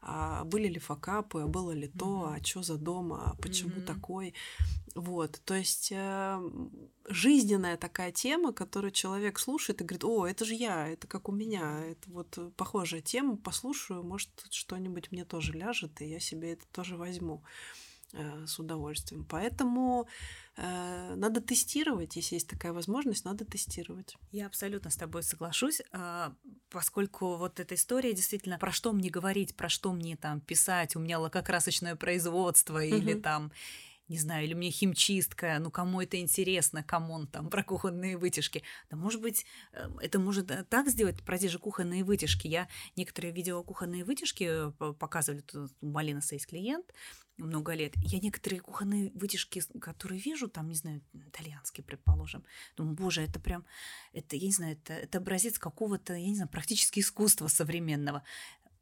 [0.00, 3.86] а были ли факапы, а было ли то, а что за дом, а почему mm-hmm.
[3.86, 4.34] такой.
[4.94, 6.50] Вот, то есть э,
[7.06, 11.32] жизненная такая тема, которую человек слушает и говорит, о, это же я, это как у
[11.32, 16.64] меня, это вот похожая тема, послушаю, может, что-нибудь мне тоже ляжет, и я себе это
[16.72, 17.42] тоже возьму
[18.12, 19.26] э, с удовольствием.
[19.28, 24.16] Поэтому Э, надо тестировать, если есть такая возможность, надо тестировать.
[24.32, 26.34] Я абсолютно с тобой соглашусь, а,
[26.70, 31.00] поскольку вот эта история действительно про что мне говорить, про что мне там писать, у
[31.00, 32.84] меня лакокрасочное производство угу.
[32.84, 33.52] или там
[34.08, 38.62] не знаю, или мне химчистка, ну кому это интересно, кому он там про кухонные вытяжки.
[38.88, 42.46] Да может быть, э, это может э, так сделать, про те же кухонные вытяжки.
[42.46, 45.42] Я некоторые видео кухонные вытяжки показывали,
[45.80, 46.86] у Малинаса есть клиент,
[47.38, 47.94] много лет.
[47.96, 52.44] Я некоторые кухонные вытяжки, которые вижу, там, не знаю, итальянские, предположим,
[52.76, 53.64] думаю, боже, это прям,
[54.12, 58.22] это, я не знаю, это, это образец какого-то, я не знаю, практически искусства современного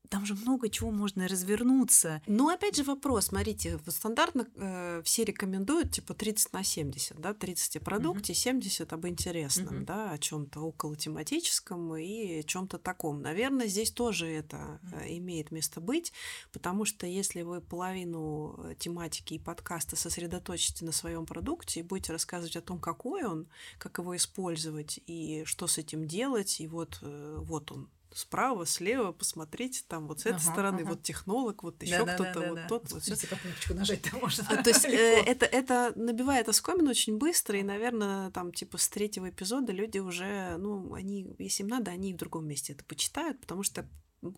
[0.08, 2.22] там же много чего можно развернуться.
[2.26, 7.76] Ну, опять же вопрос, смотрите, стандартно э, все рекомендуют типа 30 на 70, да, 30
[7.76, 8.36] о продукте, uh-huh.
[8.36, 9.84] 70 об интересном, uh-huh.
[9.84, 13.22] да, о чем-то около тематическом и чем-то таком.
[13.22, 15.18] Наверное, здесь тоже это uh-huh.
[15.18, 16.12] имеет место быть,
[16.52, 22.12] потому что если вы половину э, тематики и подкаста сосредоточите на своем продукте и будете
[22.12, 26.98] рассказывать о том, какой он, как его использовать и что с этим делать, и вот,
[27.02, 30.90] э, вот он, справа, слева, посмотрите, там вот с этой ага, стороны, ага.
[30.90, 32.68] вот технолог, вот еще да, кто-то, да, да, вот да.
[32.68, 32.92] тот.
[32.92, 34.44] Вот как кнопочку нажать-то можно.
[34.48, 38.88] А, то есть э, это, это набивает оскомину очень быстро, и, наверное, там типа с
[38.88, 43.40] третьего эпизода люди уже, ну, они, если им надо, они в другом месте это почитают,
[43.40, 43.86] потому что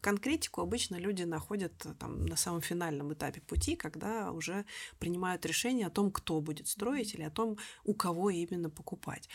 [0.00, 4.64] конкретику обычно люди находят там на самом финальном этапе пути, когда уже
[4.98, 9.28] принимают решение о том, кто будет строить или о том, у кого именно покупать.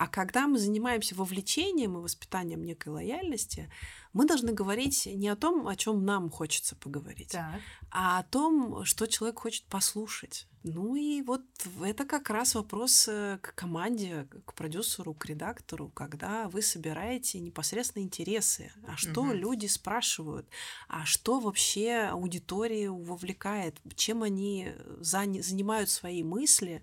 [0.00, 3.70] А когда мы занимаемся вовлечением и воспитанием некой лояльности,
[4.14, 7.60] мы должны говорить не о том, о чем нам хочется поговорить, так.
[7.90, 10.46] а о том, что человек хочет послушать.
[10.62, 11.42] Ну и вот
[11.82, 18.02] это как раз вопрос э, к команде, к продюсеру, к редактору, когда вы собираете непосредственно
[18.02, 18.72] интересы.
[18.86, 19.34] А что угу.
[19.34, 20.48] люди спрашивают?
[20.88, 23.76] А что вообще аудиторию вовлекает?
[23.96, 26.82] Чем они занимают свои мысли?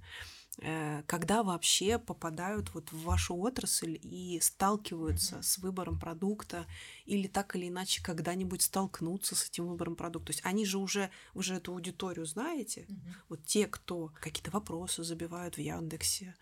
[0.59, 5.43] Э, когда вообще попадают вот в вашу отрасль и сталкиваются mm-hmm.
[5.43, 6.65] с выбором продукта
[7.05, 10.27] или так или иначе когда-нибудь столкнутся с этим выбором продукта.
[10.27, 13.13] То есть они же уже, уже эту аудиторию знаете, mm-hmm.
[13.29, 16.35] вот те, кто какие-то вопросы забивают в Яндексе,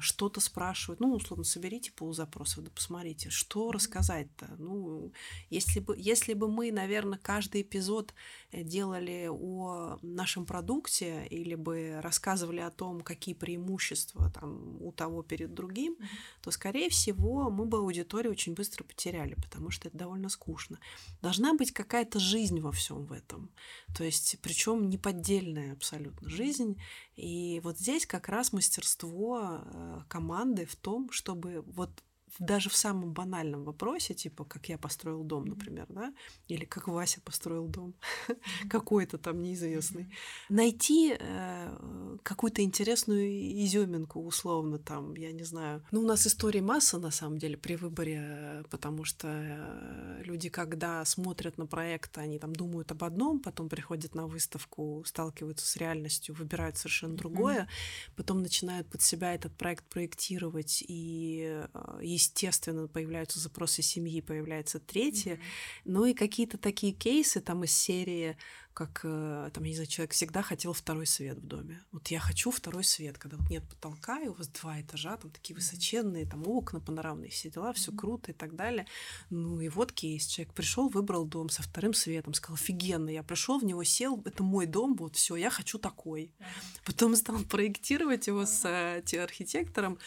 [0.00, 4.54] что-то спрашивают, ну, условно, соберите пол запросов, да посмотрите, что рассказать-то.
[4.58, 5.12] Ну,
[5.48, 8.12] если бы, если бы мы, наверное, каждый эпизод
[8.50, 15.22] э, делали о нашем продукте или бы рассказывали о том, какие преимущества там у того
[15.22, 15.96] перед другим,
[16.42, 20.78] то, скорее всего, мы бы аудиторию очень быстро потеряли, потому что это довольно скучно.
[21.22, 23.50] Должна быть какая-то жизнь во всем в этом.
[23.96, 26.78] То есть, причем неподдельная абсолютно жизнь.
[27.16, 32.02] И вот здесь как раз мастерство Э, команды в том, чтобы вот
[32.38, 36.12] даже в самом банальном вопросе, типа, как я построил дом, например, да,
[36.48, 37.94] или как Вася построил дом,
[38.70, 40.12] какой-то там неизвестный,
[40.48, 43.28] найти э, какую-то интересную
[43.64, 45.84] изюминку, условно, там, я не знаю.
[45.90, 51.04] Ну, у нас истории масса, на самом деле, при выборе, потому что э, люди, когда
[51.04, 56.34] смотрят на проект, они там думают об одном, потом приходят на выставку, сталкиваются с реальностью,
[56.34, 57.68] выбирают совершенно другое,
[58.16, 65.40] потом начинают под себя этот проект проектировать, и, э, естественно, появляются запросы семьи, появляется третье.
[65.84, 68.36] Ну и какие-то такие кейсы там из серии
[68.74, 71.82] как, э, там, я не знаю, человек всегда хотел второй свет в доме.
[71.92, 75.30] Вот я хочу второй свет, когда вот нет потолка, и у вас два этажа, там
[75.30, 78.86] такие высоченные, там окна панорамные, все дела, все круто и так далее.
[79.30, 80.26] Ну и вот кейс.
[80.26, 84.42] Человек пришел, выбрал дом со вторым светом, сказал, офигенно, я пришел в него, сел, это
[84.42, 86.32] мой дом, вот все, я хочу такой.
[86.84, 89.98] Потом стал проектировать его с э, архитектором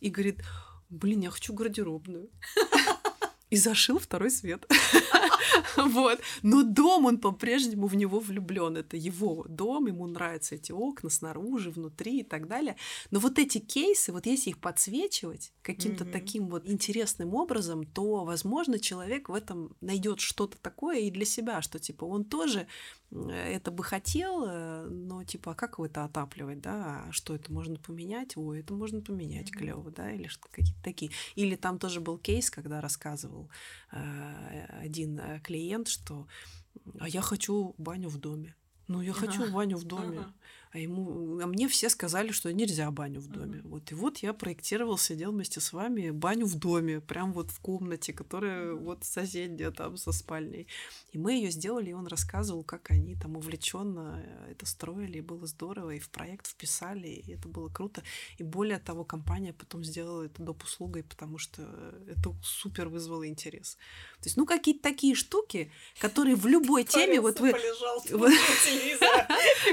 [0.00, 0.42] и говорит,
[0.92, 2.30] блин, я хочу гардеробную.
[3.50, 4.66] И зашил второй свет.
[5.76, 6.20] Вот.
[6.42, 8.76] Но дом, он по-прежнему в него влюблен.
[8.76, 12.76] Это его дом, ему нравятся эти окна снаружи, внутри и так далее.
[13.10, 16.12] Но вот эти кейсы, вот если их подсвечивать каким-то mm-hmm.
[16.12, 21.62] таким вот интересным образом, то, возможно, человек в этом найдет что-то такое и для себя,
[21.62, 22.66] что типа он тоже
[23.12, 27.52] это бы хотел, э, но типа, а как его это отапливать, да, а что это
[27.52, 28.36] можно поменять?
[28.36, 29.58] Ой, это можно поменять, mm-hmm.
[29.58, 31.10] клево, да, или что какие-то такие.
[31.34, 33.50] Или там тоже был кейс, когда рассказывал
[33.92, 36.26] э, один э, клиент, что
[36.98, 38.54] а я хочу баню в доме.
[38.88, 40.20] Ну, я хочу баню в доме.
[40.20, 40.34] Ага.
[40.72, 43.58] А ему, а мне все сказали, что нельзя баню в доме.
[43.58, 43.68] Uh-huh.
[43.68, 47.60] Вот и вот я проектировал, сидел вместе с вами баню в доме, прям вот в
[47.60, 48.78] комнате, которая uh-huh.
[48.78, 50.66] вот соседняя там со спальней.
[51.12, 55.46] И мы ее сделали, и он рассказывал, как они там увлеченно это строили, и было
[55.46, 58.02] здорово, и в проект вписали, и это было круто.
[58.38, 60.62] И более того, компания потом сделала это доп.
[60.64, 61.62] услугой, потому что
[62.06, 63.76] это супер вызвало интерес.
[64.22, 67.50] То есть, ну, какие-то такие штуки, которые в любой теме вот вы...
[67.50, 69.26] Полежал, телевизор,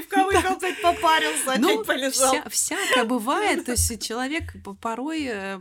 [0.82, 2.32] попарился, ну, опять полежал.
[2.50, 5.60] Вся, всякое бывает, то есть человек порой, э,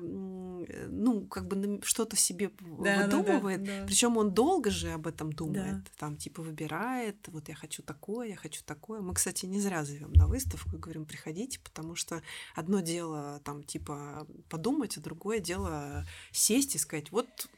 [0.89, 3.87] ну, как бы что-то себе да, выдумывает, да, да, да.
[3.87, 5.91] причем он долго же об этом думает, да.
[5.99, 9.01] там типа выбирает, вот я хочу такое, я хочу такое.
[9.01, 12.23] Мы, кстати, не зря зовем на выставку и говорим, приходите, потому что
[12.55, 17.49] одно дело там типа подумать, а другое дело сесть и сказать, вот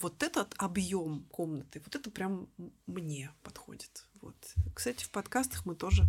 [0.00, 2.48] вот этот объем комнаты, вот это прям
[2.86, 4.06] мне подходит.
[4.20, 4.36] Вот.
[4.74, 6.04] Кстати, в подкастах мы тоже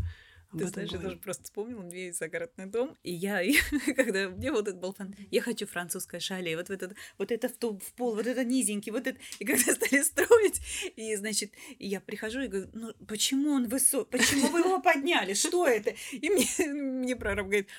[0.52, 3.42] ты знаешь, я тоже просто вспомнила, у меня есть загородный дом, и я,
[3.96, 7.54] когда мне вот этот был фан, я хочу французское шале, вот этот, вот это в,
[7.54, 10.62] в пол, вот это низенький, вот это, и когда стали строить,
[10.96, 15.68] и, значит, я прихожу и говорю, ну, почему он высок, почему вы его подняли, что
[15.68, 15.94] это?
[16.12, 17.70] И мне, мне прораб говорит,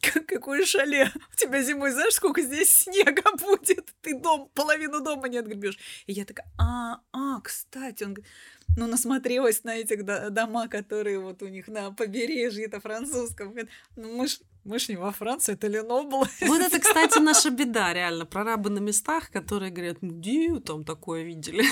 [0.00, 5.38] какое шале, у тебя зимой знаешь, сколько здесь снега будет, ты дом, половину дома не
[5.38, 5.78] отгребешь.
[6.06, 8.30] И я такая, а, а, кстати, он говорит,
[8.76, 13.54] ну, насмотрелась на этих дома, которые вот у них на побережье, это французском.
[13.96, 16.28] Ну, мы ж, мы ж не во Франции, это Ленобло.
[16.42, 18.26] Вот это, кстати, наша беда, реально.
[18.26, 21.64] Прорабы на местах, которые говорят, ну, там такое видели.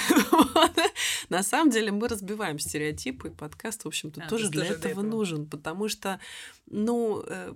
[1.28, 5.46] На самом деле мы разбиваем стереотипы, и подкаст, в общем-то, а, тоже для этого нужен,
[5.46, 6.18] потому что,
[6.66, 7.54] ну, э,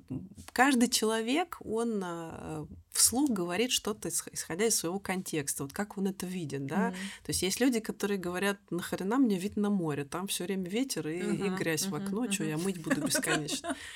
[0.53, 6.27] каждый человек, он э, вслух говорит что-то, исходя из своего контекста, вот как он это
[6.27, 6.89] видит, да.
[6.89, 7.25] Mm-hmm.
[7.25, 11.09] То есть есть люди, которые говорят, нахрена мне вид на море, там все время ветер
[11.09, 12.33] и, uh-huh, и грязь uh-huh, в окно, uh-huh.
[12.33, 13.77] что я мыть буду бесконечно.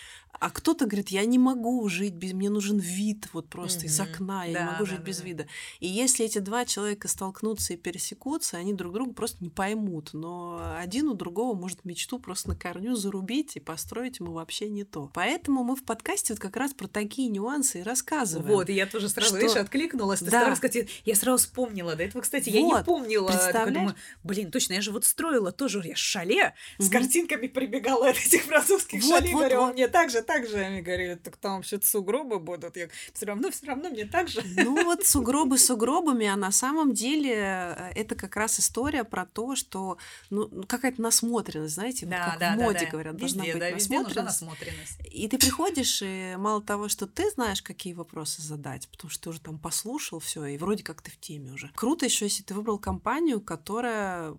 [0.41, 3.89] А кто-то говорит, я не могу жить без, мне нужен вид вот просто mm-hmm.
[3.89, 5.25] из окна, я да, не могу да, жить да, без да.
[5.25, 5.47] вида.
[5.81, 10.11] И если эти два человека столкнутся и пересекутся, они друг друга просто не поймут.
[10.13, 14.85] Но один у другого может мечту просто на корню зарубить и построить ему вообще не
[14.85, 15.11] то.
[15.15, 18.57] Поэтому мы в подкасте вот как раз про такие нюансы и рассказываем.
[18.57, 19.39] Вот, и я тоже сразу, что...
[19.39, 20.21] видишь, откликнулась.
[20.21, 20.51] Ты да.
[20.51, 21.95] рассказать, я сразу вспомнила.
[21.95, 23.29] До этого, кстати, вот, я не помнила.
[23.29, 23.75] Представляешь?
[23.75, 26.87] Думаю, блин, точно, я же вот строила тоже я шале, угу.
[26.87, 29.75] с картинками прибегала от этих французских вот, шале, вот, говорю, вот.
[29.75, 32.77] мне так же так же они говорили, так там вообще-то сугробы будут.
[32.77, 34.43] Я все равно, все равно мне так же.
[34.57, 39.57] Ну вот сугробы сугробами, а на самом деле э, это как раз история про то,
[39.57, 39.99] что
[40.31, 42.91] ну, ну какая-то насмотренность, знаете, да, вот как да, в моде да, да.
[42.91, 44.41] говорят, везде, должна быть да, насмотренность.
[44.41, 44.99] насмотренность.
[45.11, 49.31] И ты приходишь, и мало того, что ты знаешь, какие вопросы задать, потому что ты
[49.31, 51.71] уже там послушал все, и вроде как ты в теме уже.
[51.75, 54.37] Круто еще, если ты выбрал компанию, которая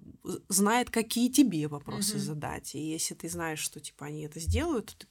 [0.49, 2.23] знает, какие тебе вопросы угу.
[2.23, 2.75] задать.
[2.75, 5.07] И если ты знаешь, что типа они это сделают, то ты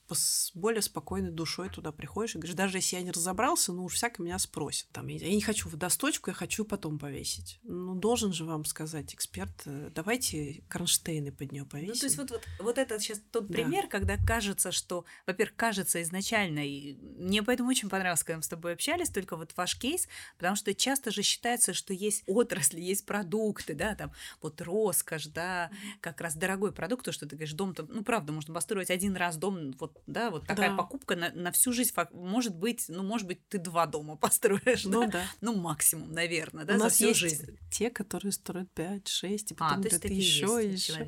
[0.65, 4.23] более спокойной душой туда приходишь и говоришь, даже если я не разобрался, ну уж всяко
[4.23, 4.87] меня спросят.
[4.91, 7.59] Там, я не хочу водосточку, я хочу потом повесить.
[7.61, 11.93] Ну, должен же вам сказать эксперт, э, давайте кронштейны под нее повесим.
[11.93, 13.53] Ну, то есть вот, вот, вот это сейчас тот да.
[13.53, 18.47] пример, когда кажется, что, во-первых, кажется изначально, и мне поэтому очень понравилось, когда мы с
[18.47, 20.07] тобой общались, только вот ваш кейс,
[20.39, 25.69] потому что часто же считается, что есть отрасли, есть продукты, да, там вот роскошь, да,
[26.01, 29.37] как раз дорогой продукт, то, что ты говоришь, дом, ну, правда, можно построить один раз
[29.37, 30.77] дом, вот, да, вот такая да.
[30.77, 35.01] покупка на, на всю жизнь, может быть, ну, может быть, ты два дома построишь, ну,
[35.01, 35.07] да?
[35.07, 35.23] да.
[35.41, 37.57] Ну, максимум, наверное, да, У за всю есть жизнь.
[37.71, 41.07] те, которые строят 5, 6, и а, потом а, то есть еще, еще.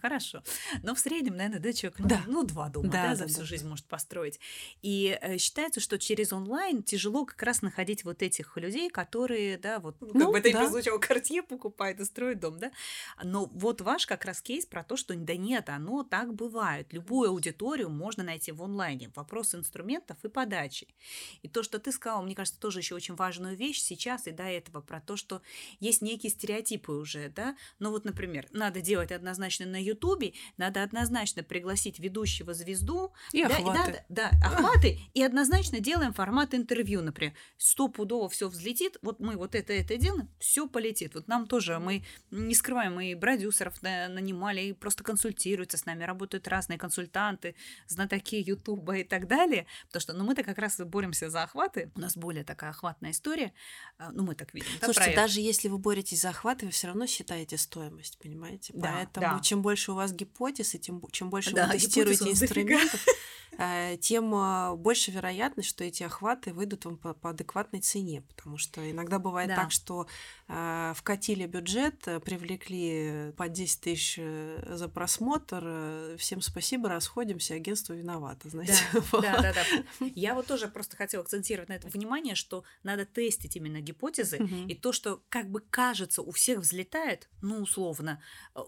[0.00, 0.42] Хорошо.
[0.82, 2.22] Но в среднем, наверное, да, человек, ну, да.
[2.26, 3.44] ну два дома, да, да, за всю да.
[3.44, 4.40] жизнь может построить.
[4.82, 9.78] И э, считается, что через онлайн тяжело как раз находить вот этих людей, которые, да,
[9.78, 10.58] вот, ну, как ну, бы это да.
[10.58, 12.72] не прозвучало, картье покупает и строит дом, да.
[13.22, 16.92] Но вот ваш как раз кейс про то, что да нет, оно так бывает.
[16.92, 19.10] Любую аудиторию можно найти в онлайне.
[19.14, 20.88] Вопрос инструментов и подачи.
[21.42, 24.44] И то, что ты сказала, мне кажется, тоже еще очень важную вещь сейчас и до
[24.44, 25.42] этого про то, что
[25.80, 27.56] есть некие стереотипы уже, да.
[27.78, 33.12] Ну вот, например, надо делать однозначно на Ютубе, надо однозначно пригласить ведущего звезду.
[33.32, 34.04] И да, охваты.
[34.08, 34.98] да, да, охваты.
[35.14, 37.34] И однозначно делаем формат интервью, например.
[37.56, 41.14] Стопудово все взлетит, вот мы вот это, это делаем, все полетит.
[41.14, 46.48] Вот нам тоже, мы не скрываем, мы продюсеров нанимали, и просто консультируются с нами, работают
[46.48, 47.54] разные консультанты,
[47.86, 49.66] знатоки Ютуба и так далее.
[49.86, 51.90] Потому что, ну, мы-то как раз боремся за охваты.
[51.94, 53.52] У нас более такая охватная история.
[53.98, 54.68] А, ну, мы так видим.
[54.78, 55.16] Слушайте, проект.
[55.16, 58.72] даже если вы боретесь за охваты, вы все равно считаете стоимость, понимаете?
[58.76, 59.40] Да, Поэтому да.
[59.40, 63.10] чем больше у вас гипотез, и тем, чем больше да, вы тестируете инструментов, Э,
[64.00, 68.22] тем а, больше вероятность, что эти охваты выйдут вам по, по адекватной цене.
[68.22, 69.56] Потому что иногда бывает да.
[69.56, 70.06] так, что
[70.48, 77.92] э, вкатили бюджет, э, привлекли по 10 тысяч э, за просмотр, всем спасибо, расходимся, агентство
[77.92, 78.74] виновато, знаете.
[79.12, 80.06] Да, да, да, да.
[80.14, 84.38] Я вот тоже просто хотела акцентировать на это внимание, что надо тестить именно гипотезы,
[84.68, 88.22] и то, что как бы кажется у всех взлетает, ну, условно,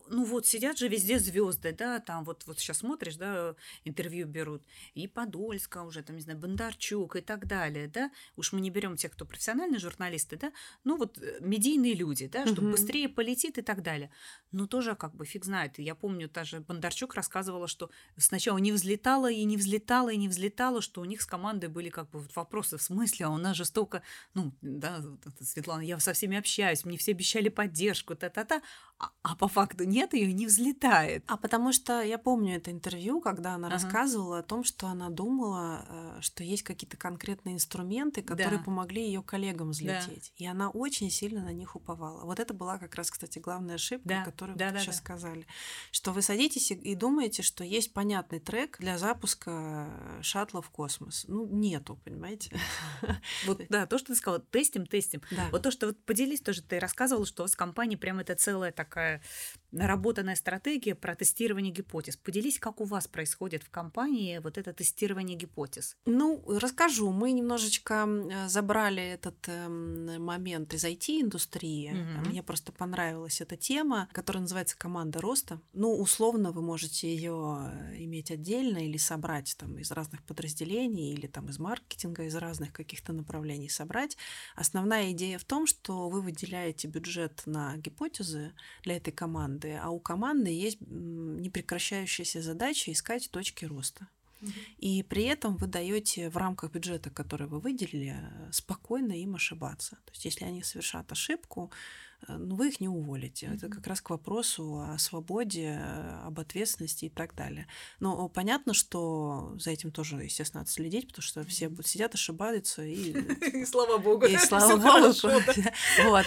[0.09, 3.55] ну вот сидят же везде звезды, да, там вот, вот сейчас смотришь, да,
[3.85, 4.63] интервью берут,
[4.95, 8.97] и Подольска уже, там, не знаю, Бондарчук и так далее, да, уж мы не берем
[8.97, 10.53] тех, кто профессиональные журналисты, да,
[10.85, 12.73] ну вот э, медийные люди, да, чтобы угу.
[12.73, 14.11] быстрее полетит и так далее.
[14.51, 15.79] Но тоже как бы фиг знает.
[15.79, 20.83] Я помню, даже Бондарчук рассказывала, что сначала не взлетала и не взлетала и не взлетала,
[20.83, 23.65] что у них с командой были как бы вопросы в смысле, а у нас же
[23.65, 24.03] столько,
[24.35, 25.03] ну, да,
[25.41, 28.63] Светлана, я со всеми общаюсь, мне все обещали поддержку, та-та-та,
[28.99, 31.25] а, а по факту нет, ее не взлетает.
[31.27, 33.77] А потому что я помню это интервью, когда она ага.
[33.77, 38.65] рассказывала о том, что она думала, э, что есть какие-то конкретные инструменты, которые да.
[38.65, 40.33] помогли ее коллегам взлететь.
[40.39, 40.45] Да.
[40.45, 42.25] И она очень сильно на них уповала.
[42.25, 44.25] Вот это была как раз, кстати, главная ошибка, да.
[44.25, 45.01] которую да, вы да, сейчас да.
[45.01, 45.47] сказали.
[45.91, 51.25] Что вы садитесь и думаете, что есть понятный трек для запуска шаттла в космос.
[51.27, 52.55] Ну, нету, понимаете?
[53.47, 55.23] Вот, да, то, что ты сказала, тестим, тестим.
[55.31, 55.49] Да.
[55.51, 58.35] Вот то, что вот поделись тоже, ты рассказывала, что у вас в компании прям это
[58.35, 59.23] целая так такая
[59.71, 62.19] наработанная стратегия про тестирование гипотез.
[62.19, 65.97] Поделись, как у вас происходит в компании вот это тестирование гипотез.
[66.07, 67.11] Ну, расскажу.
[67.11, 68.09] Мы немножечко
[68.47, 71.91] забрали этот эм, момент из IT-индустрии.
[71.91, 72.31] Угу.
[72.31, 75.61] Мне просто понравилась эта тема, которая называется «Команда роста».
[75.73, 81.27] Ну, условно, вы можете ее э, иметь отдельно или собрать там из разных подразделений или
[81.27, 84.17] там из маркетинга, из разных каких-то направлений собрать.
[84.57, 90.01] Основная идея в том, что вы выделяете бюджет на гипотезы, для этой команды, а у
[90.01, 94.09] команды есть непрекращающаяся задача искать точки роста.
[94.79, 98.17] И при этом вы даете в рамках бюджета, который вы выделили,
[98.51, 99.97] спокойно им ошибаться.
[100.05, 101.71] То есть, если они совершат ошибку,
[102.29, 103.47] ну, вы их не уволите.
[103.47, 103.57] Mm-hmm.
[103.57, 105.81] Это как раз к вопросу о свободе,
[106.25, 107.67] об ответственности и так далее.
[108.01, 113.13] Но понятно, что за этим тоже, естественно, надо следить, потому что все сидят, ошибаются и...
[113.63, 114.27] И слава богу.
[114.27, 115.15] И слава богу.
[116.05, 116.25] Вот.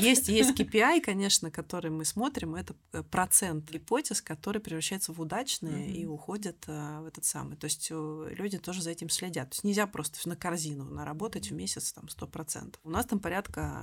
[0.00, 5.90] Есть есть KPI, конечно, который мы смотрим, это э, процент гипотез, которые превращаются в удачные
[5.90, 7.56] и уходят э, в этот самый.
[7.56, 9.50] То есть люди тоже за этим следят.
[9.50, 12.76] То есть нельзя просто на корзину наработать в месяц там 100%.
[12.84, 13.82] У нас там порядка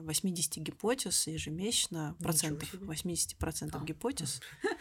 [0.00, 3.84] 80 гипотез ежемесячно, процентов, 80 процентов а.
[3.84, 4.40] гипотез.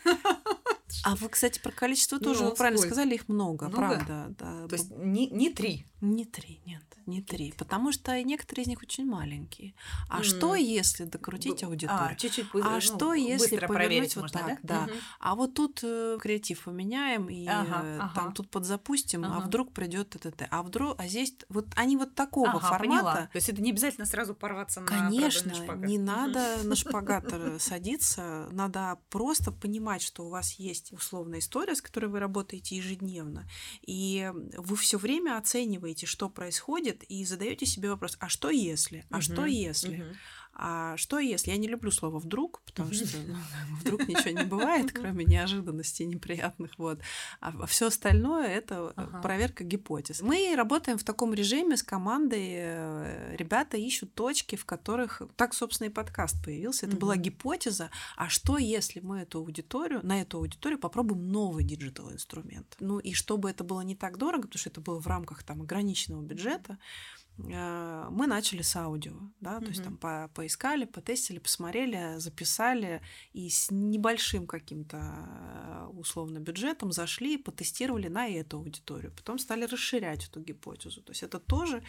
[1.04, 3.78] А вы, кстати, про количество тоже, ну, вы правильно сказали, их много, много?
[3.78, 4.36] правда.
[4.40, 4.68] Да.
[4.68, 5.86] То есть не, не три?
[6.02, 6.84] Не три, нет.
[7.10, 9.74] Не три, потому что некоторые из них очень маленькие.
[10.10, 10.24] А mm.
[10.24, 12.12] что если докрутить аудиторию?
[12.12, 14.86] А, чуть-чуть, а ну, что если повернуть вот можно, так, да?
[14.86, 14.92] да?
[14.92, 14.94] Угу.
[15.20, 18.12] А вот тут э, креатив поменяем и ага, э, ага.
[18.16, 19.38] там тут подзапустим, ага.
[19.38, 22.80] а вдруг придет ТТТ, а вдруг, а здесь вот они вот такого ага, формата.
[22.80, 23.16] Поняла.
[23.16, 25.90] То есть это не обязательно сразу порваться Конечно, на шпагат.
[25.90, 31.82] не надо на шпагат садиться, надо просто понимать, что у вас есть условная история, с
[31.82, 33.48] которой вы работаете ежедневно,
[33.82, 39.06] и вы все время оцениваете, что происходит, и задаете себе вопрос: а что если?
[39.12, 40.16] А что если?
[40.62, 41.52] А что если?
[41.52, 43.36] Я не люблю слово вдруг, потому что ну,
[43.82, 46.72] вдруг ничего не бывает, кроме неожиданностей неприятных.
[46.78, 47.00] Вот.
[47.40, 49.22] А все остальное это Ага.
[49.22, 50.22] проверка гипотез.
[50.22, 52.50] Мы работаем в таком режиме с командой.
[52.56, 56.88] э, Ребята ищут точки, в которых так, собственно, и подкаст появился.
[56.88, 57.24] Это была Мгм.
[57.24, 57.90] гипотеза.
[58.18, 62.76] А что если мы эту аудиторию, на эту аудиторию попробуем новый digital инструмент?
[62.82, 65.62] Ну и чтобы это было не так дорого, потому что это было в рамках там
[65.62, 72.18] ограниченного бюджета, э, мы начали с аудио, да, то есть там по- поискали, потестили, посмотрели,
[72.18, 73.02] записали
[73.34, 79.64] и с небольшим каким-то э, условно бюджетом зашли и потестировали на эту аудиторию, потом стали
[79.66, 81.02] расширять эту гипотезу.
[81.02, 81.84] То есть это тоже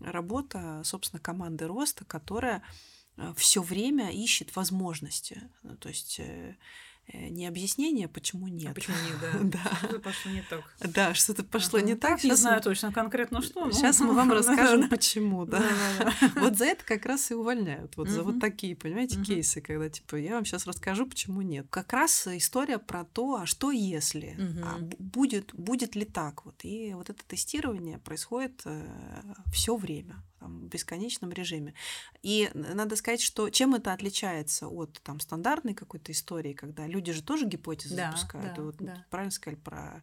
[0.00, 2.62] работа, собственно, команды роста, которая
[3.36, 5.50] все время ищет возможности.
[5.62, 6.56] Ну, То есть э, э,
[7.12, 8.74] не объяснение, почему А нет.
[8.74, 9.60] почему не, да?
[9.64, 9.76] Да.
[9.78, 10.62] Что-то пошло не так.
[10.80, 11.86] Да, что-то пошло Ага.
[11.88, 12.24] не так.
[12.24, 13.64] Не Щас знаю мы- точно конкретно что.
[13.66, 15.62] но- Сейчас мы вам расскажем, почему, да.
[16.36, 17.96] Вот за это как раз и увольняют.
[17.96, 21.66] Вот за вот такие, понимаете, кейсы, когда типа я вам сейчас расскажу, почему нет.
[21.70, 26.56] Как раз история про то, а что если, а будет будет ли так вот.
[26.64, 28.64] И вот это тестирование происходит
[29.52, 30.16] все время
[30.46, 31.74] там, в бесконечном режиме.
[32.22, 37.22] И надо сказать, что чем это отличается от там стандартной какой-то истории, когда люди же
[37.22, 38.54] тоже гипотезы Да, запускают.
[38.54, 39.04] да, вот да.
[39.10, 40.02] правильно сказали про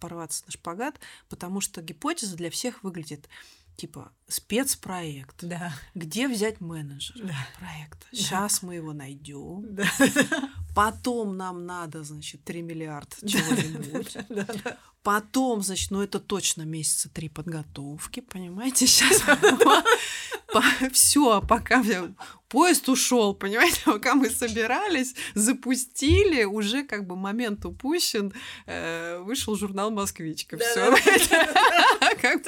[0.00, 3.28] порваться на шпагат, потому что гипотеза для всех выглядит
[3.76, 5.44] типа спецпроект.
[5.44, 5.74] Да.
[5.94, 7.36] Где взять менеджера Да.
[7.58, 8.06] проекта?
[8.12, 9.66] Сейчас мы его найдем.
[9.74, 9.84] Да.
[10.74, 14.16] Потом нам надо, значит, 3 миллиарда чего-нибудь.
[14.30, 14.78] Да, да.
[15.04, 18.86] Потом, значит, ну это точно месяца три подготовки, понимаете?
[18.88, 19.22] Сейчас
[20.92, 22.10] все, пока я-
[22.48, 28.32] поезд ушел, понимаете, пока мы собирались, запустили, уже как бы момент упущен,
[28.66, 30.56] э, вышел журнал Москвичка.
[30.56, 30.90] Все,
[32.20, 32.42] как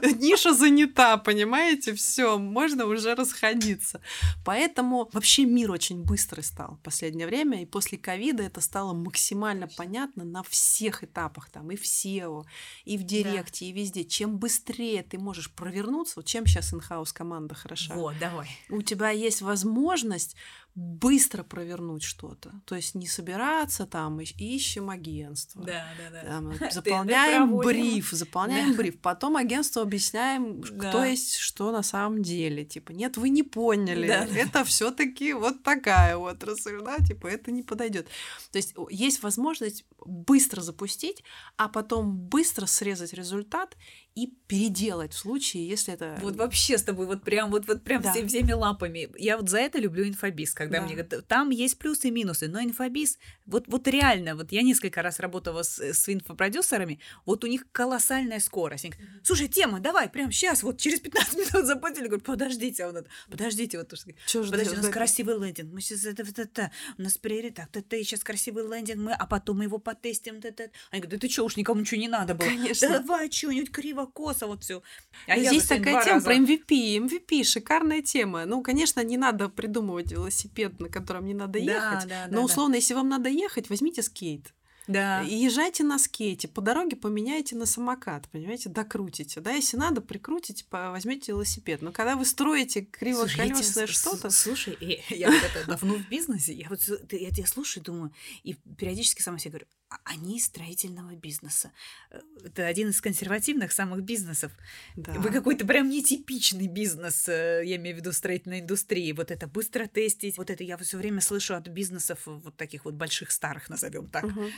[0.00, 4.00] бы ниша занята, понимаете, все, можно уже расходиться.
[4.44, 9.68] Поэтому вообще мир очень быстрый стал в последнее время, и после ковида это стало максимально
[9.76, 12.44] понятно на всех этапах, там и в SEO,
[12.84, 14.04] и в Директе, и везде.
[14.04, 18.48] Чем быстрее ты можешь провернуться, вот чем сейчас инхаус команда хороша, Вот, давай.
[18.68, 20.36] у тебя есть возможность
[20.80, 22.52] быстро провернуть что-то.
[22.64, 25.62] То есть не собираться там, ищем агентство.
[25.62, 26.26] Да, да, да.
[26.28, 28.76] Там, Ты- заполняем бриф, заполняем Да.
[28.78, 28.98] бриф.
[29.00, 30.88] Потом агентству объясняем, Да.
[30.90, 32.64] кто есть что на самом деле.
[32.64, 34.08] Типа, нет, вы не поняли.
[34.08, 34.24] Да.
[34.24, 38.06] Это все-таки вот такая отрасль, да, типа, это не подойдет.
[38.50, 41.22] То есть есть возможность быстро запустить,
[41.56, 43.76] а потом быстро срезать результат
[44.16, 46.18] и переделать в случае, если это...
[46.22, 48.12] Вот вообще с тобой вот прям вот, вот прям Да.
[48.12, 49.08] всем- всеми лапами.
[49.16, 50.84] Я вот за это люблю инфобиз, когда Да.
[50.84, 55.02] мне говорят, там есть плюсы и минусы, но инфобиз, вот, вот реально, вот я несколько
[55.02, 58.84] раз работала с, с инфопродюсерами, вот у них колоссальная скорость.
[58.84, 62.06] Они говорят, слушай, тема, давай, прям сейчас, вот через 15 минут запустили.
[62.08, 63.92] Говорю, подождите, а вот это, подождите, вот
[64.26, 65.72] что Подожди, у нас красивый лендинг.
[65.72, 69.26] Мы сейчас это, это, это, у нас приоритет, так, это, сейчас красивый лендинг, мы, а
[69.26, 70.36] потом мы его потестим.
[70.36, 70.70] Это, это.
[70.90, 72.46] Они говорят, да ты что, уж никому ничего не надо было.
[72.46, 72.88] Конечно.
[72.88, 73.70] Да давай, что-нибудь
[74.06, 74.82] криво-косо, вот все.
[75.26, 76.96] А Здесь такая тема раза- про MVP.
[76.98, 78.44] MVP шикарная тема.
[78.46, 82.08] Ну, конечно, не надо придумывать велосипед, на котором не надо Да, ехать.
[82.08, 82.44] да, да, но да.
[82.44, 84.54] условно, если вам надо ехать, возьмите скейт.
[84.86, 85.22] Да.
[85.22, 89.40] И езжайте на скейте, по дороге поменяйте на самокат, понимаете, докрутите.
[89.40, 91.80] Да, если надо, прикрутите, возьмете велосипед.
[91.80, 96.68] Но когда вы строите кривоколесное что-то, Слушай, э, я вот это давно в бизнесе, я
[96.68, 96.80] вот
[97.12, 101.72] я тебя слушаю, думаю, и периодически сама себе говорю, «А они из строительного бизнеса.
[102.10, 104.52] Э, Это один из консервативных самых бизнесов.
[104.96, 105.12] да.
[105.14, 109.12] Вы какой-то прям нетипичный бизнес, э, я имею в виду строительной индустрии.
[109.12, 110.38] Вот это быстро тестить.
[110.38, 114.08] Вот это я все время слышу от бизнесов э, вот таких вот больших старых, назовем
[114.08, 114.24] так.
[114.24, 114.50] Мгм.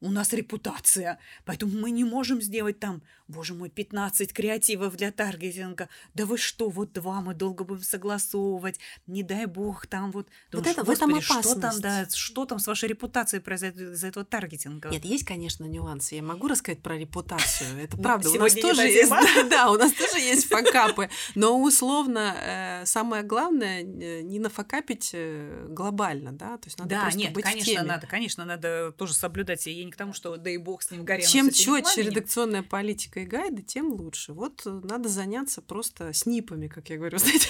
[0.00, 5.88] У нас репутация, поэтому мы не можем сделать там, боже мой, 15 креативов для таргетинга.
[6.14, 10.26] Да вы что, вот два мы долго будем согласовывать, не дай бог там вот.
[10.52, 11.82] Вот Думаешь, это- в этом «Господи, что там, опасность».
[11.82, 14.88] да, что там с вашей репутацией произойдет из-за этого таргетинга?
[14.88, 16.14] Нет, есть, конечно, нюансы.
[16.14, 17.78] Я могу рассказать про репутацию.
[17.78, 18.30] Это Ну, правда.
[18.30, 21.10] У нас тоже есть, да, да, у нас тоже есть факапы.
[21.34, 26.56] Но условно э, самое главное э, не нафакапить э, глобально, да.
[26.56, 27.82] То есть надо да, просто нет, быть в конечно, теме.
[27.82, 29.66] надо, конечно, надо тоже соблюдать.
[29.66, 31.26] Я не к тому, что да и бог с ним горем.
[31.26, 34.32] Чем четче редакционная политика и гайды, тем лучше.
[34.32, 37.18] Вот э, надо заняться просто снипами, как я говорю.
[37.18, 37.48] Знаете,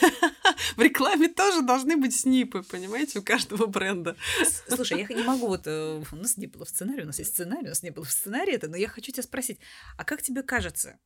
[0.76, 4.16] в рекламе тоже должны быть снипы, понимаете, у каждого бренда.
[4.68, 5.66] Слушай, я не могу вот...
[5.66, 8.04] Э, у нас не было в сценарии, у нас есть сценарий, у нас не было
[8.04, 9.58] в сценарии это, но я хочу тебя спросить,
[9.98, 10.98] а как тебе кажется,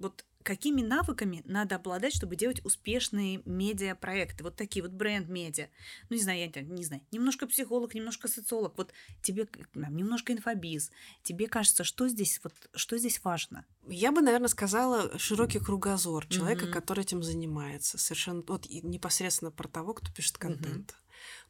[0.00, 5.66] вот какими навыками надо обладать, чтобы делать успешные медиапроекты, вот такие вот бренд-медиа.
[6.08, 8.92] Ну, не знаю, я не знаю, немножко психолог, немножко социолог, вот
[9.22, 10.92] тебе немножко инфобиз.
[11.24, 13.64] Тебе кажется, что здесь, вот, что здесь важно?
[13.88, 16.72] Я бы, наверное, сказала широкий кругозор человека, mm-hmm.
[16.72, 17.98] который этим занимается.
[17.98, 20.92] Совершенно вот непосредственно про того, кто пишет контент.
[20.92, 21.05] Mm-hmm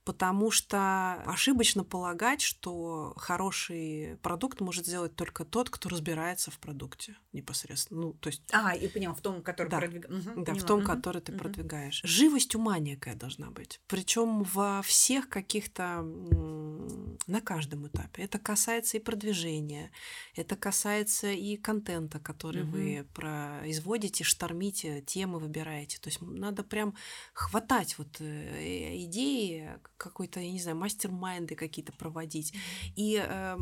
[0.06, 7.16] потому что ошибочно полагать, что хороший продукт может сделать только тот, кто разбирается в продукте
[7.32, 8.02] непосредственно.
[8.02, 8.42] Ну, то есть...
[8.52, 9.78] А, и понял, в том, который да.
[9.78, 10.26] продвигаешь.
[10.26, 10.86] Угу, да, в том, угу.
[10.86, 11.40] который ты угу.
[11.40, 12.02] продвигаешь.
[12.04, 13.80] Живость ума некая должна быть.
[13.88, 16.02] Причем во всех каких-то...
[17.26, 18.22] на каждом этапе.
[18.22, 19.90] Это касается и продвижения,
[20.36, 22.70] это касается и контента, который угу.
[22.70, 25.98] вы производите, штормите, темы выбираете.
[25.98, 26.94] То есть надо прям
[27.32, 32.54] хватать вот э, идеи, какой-то, я не знаю, мастер-майнды какие-то проводить.
[32.96, 33.56] И э,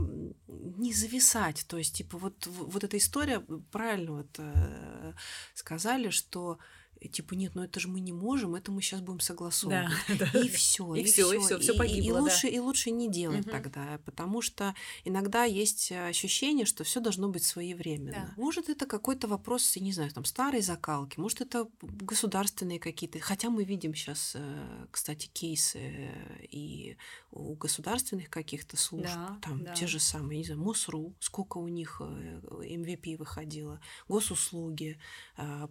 [0.47, 1.65] не зависать.
[1.69, 5.13] То есть, типа, вот, вот эта история, правильно вот э,
[5.55, 6.59] сказали, что
[7.01, 9.89] типа, нет, ну это же мы не можем, это мы сейчас будем согласовывать.
[10.19, 12.03] Да, и все, и, все, и все, все погибло.
[12.03, 13.51] И, и, лучше, и лучше не делать угу.
[13.51, 14.75] тогда, потому что
[15.05, 18.33] иногда есть ощущение, что все должно быть своевременно.
[18.37, 18.43] Да.
[18.43, 23.19] Может, это какой-то вопрос, я не знаю, там старой закалки, может, это государственные какие-то.
[23.21, 26.97] Хотя мы видим сейчас, э, кстати, кейсы э, и
[27.33, 29.75] у государственных каких-то служб, да, там да.
[29.75, 34.99] те же самые, не знаю, МОСРУ, сколько у них MVP э, выходило, госуслуги,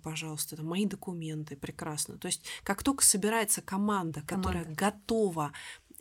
[0.01, 2.17] пожалуйста, там мои документы документы, прекрасно.
[2.17, 4.85] То есть как только собирается команда, которая команда.
[4.85, 5.51] готова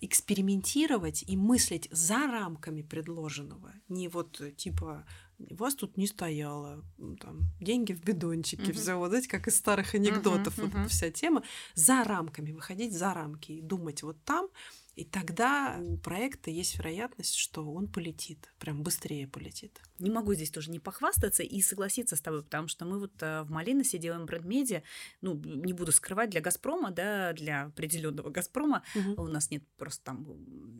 [0.00, 5.04] экспериментировать и мыслить за рамками предложенного, не вот э, типа
[5.50, 6.84] у вас тут не стояло,
[7.20, 8.72] там, деньги в бидончике, uh-huh.
[8.72, 10.88] все вот эти, как из старых анекдотов, uh-huh, вот uh-huh.
[10.88, 11.42] вся тема,
[11.74, 14.48] за рамками, выходить за рамки и думать вот там,
[14.94, 19.80] и тогда у проекта есть вероятность, что он полетит, прям быстрее полетит.
[19.98, 23.42] Не могу здесь тоже не похвастаться и согласиться с тобой, потому что мы вот э,
[23.42, 24.82] в Малиносе делаем бренд-медиа,
[25.22, 28.82] ну, не буду скрывать, для «Газпрома», да, для определенного «Газпрома».
[28.94, 29.22] Угу.
[29.22, 30.26] У нас нет просто там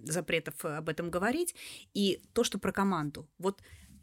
[0.04, 1.54] запретов об этом говорить.
[1.94, 3.30] И то, что про команду.
[3.38, 3.62] Вот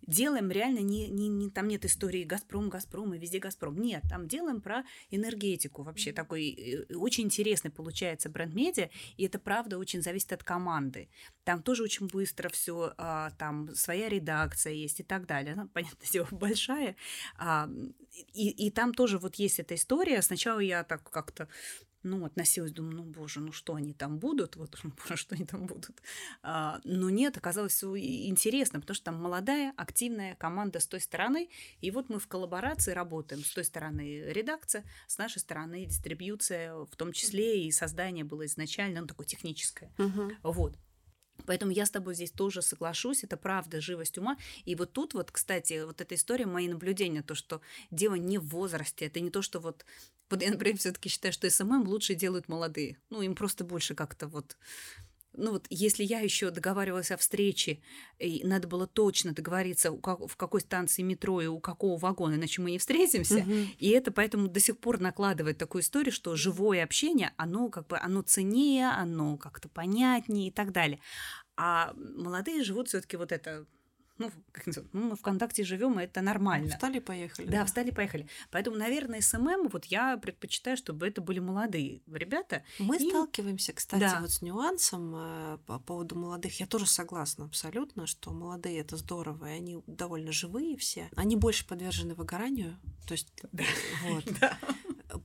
[0.09, 3.79] делаем реально не, не, не там нет истории Газпром, Газпром и везде Газпром.
[3.79, 5.83] Нет, там делаем про энергетику.
[5.83, 6.49] Вообще такой
[6.89, 11.09] э, очень интересный получается бренд-медиа, и это правда очень зависит от команды.
[11.43, 15.53] Там тоже очень быстро все, а, там своя редакция есть и так далее.
[15.53, 16.95] Она, понятное дело, большая.
[17.37, 17.69] А,
[18.33, 20.21] и, и там тоже вот есть эта история.
[20.21, 21.47] Сначала я так как-то
[22.03, 25.65] ну, относилась, думаю, ну, боже, ну что они там будут, вот, боже, что они там
[25.65, 26.01] будут.
[26.41, 31.49] А, но нет, оказалось все интересно, потому что там молодая, активная команда с той стороны,
[31.81, 33.43] и вот мы в коллаборации работаем.
[33.43, 39.01] С той стороны редакция, с нашей стороны дистрибьюция, в том числе и создание было изначально,
[39.01, 39.91] ну, такое техническое.
[39.97, 40.31] Uh-huh.
[40.43, 40.77] Вот.
[41.45, 44.37] Поэтому я с тобой здесь тоже соглашусь, это правда живость ума.
[44.65, 47.61] И вот тут вот, кстати, вот эта история, мои наблюдения, то, что
[47.91, 49.85] дело не в возрасте, это не то, что вот
[50.29, 52.97] вот я, например, все-таки считаю, что SMM лучше делают молодые.
[53.09, 54.57] Ну, им просто больше как-то вот
[55.33, 57.79] ну вот если я еще договаривалась о встрече,
[58.17, 62.71] и надо было точно договориться, в какой станции метро и у какого вагона, иначе мы
[62.71, 63.37] не встретимся.
[63.37, 63.53] Угу.
[63.77, 67.97] И это поэтому до сих пор накладывает такую историю, что живое общение, оно как бы
[67.97, 70.99] оно ценнее, оно как-то понятнее и так далее.
[71.55, 73.65] А молодые живут все-таки вот это
[74.19, 76.69] ну, как называется, ну, мы ВКонтакте живем, и это нормально.
[76.69, 77.47] Встали, поехали.
[77.47, 78.27] Да, да, встали, поехали.
[78.51, 82.63] Поэтому, наверное, SMM, вот я предпочитаю, чтобы это были молодые ребята.
[82.77, 83.09] Мы и...
[83.09, 84.19] сталкиваемся, кстати, да.
[84.19, 86.59] вот с нюансом э, по поводу молодых.
[86.59, 91.09] Я тоже согласна абсолютно, что молодые это здорово, и они довольно живые все.
[91.15, 92.77] Они больше подвержены выгоранию.
[93.07, 93.63] То есть, да.
[94.03, 94.25] вот.
[94.39, 94.57] Да.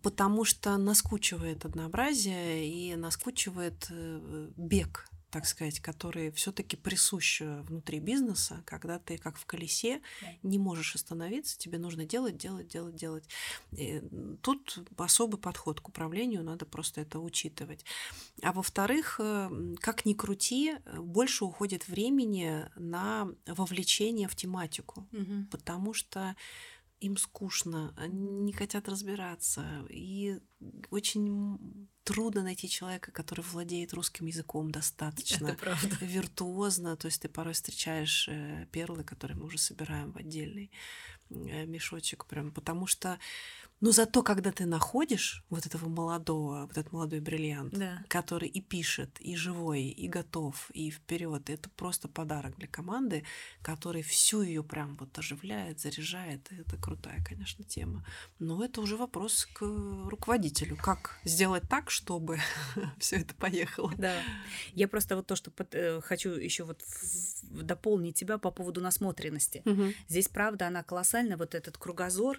[0.02, 8.62] Потому что наскучивает однообразие и наскучивает э, бег так сказать, которые все-таки присущи внутри бизнеса,
[8.66, 10.00] когда ты как в колесе
[10.44, 13.24] не можешь остановиться, тебе нужно делать, делать, делать, делать.
[13.72, 14.00] И
[14.42, 17.84] тут особый подход к управлению, надо просто это учитывать.
[18.42, 25.46] А во-вторых, э, как ни крути, больше уходит времени на вовлечение в тематику, угу.
[25.50, 26.36] потому что
[27.04, 29.86] им скучно, они не хотят разбираться.
[29.90, 30.40] И
[30.90, 35.56] очень трудно найти человека, который владеет русским языком достаточно
[36.00, 36.96] виртуозно.
[36.96, 40.70] То есть ты порой встречаешь э, перлы, которые мы уже собираем в отдельный
[41.30, 43.18] э, мешочек, прям потому что
[43.80, 48.02] Но зато, когда ты находишь вот этого молодого, вот этот молодой бриллиант, Да.
[48.08, 53.24] который и пишет, и живой, и готов, и вперед, это просто подарок для команды,
[53.62, 56.48] который всю ее прям вот оживляет, заряжает.
[56.50, 58.06] Это крутая, конечно, тема.
[58.38, 60.76] Но это уже вопрос к руководителю.
[60.76, 62.38] Как сделать так, чтобы
[62.98, 63.92] все это поехало?
[63.98, 64.22] Да.
[64.72, 68.80] Я просто вот то, что под- э, хочу еще вот в- дополнить тебя по поводу
[68.80, 69.62] насмотренности.
[70.08, 72.38] Здесь, правда, она колоссальна, вот этот кругозор,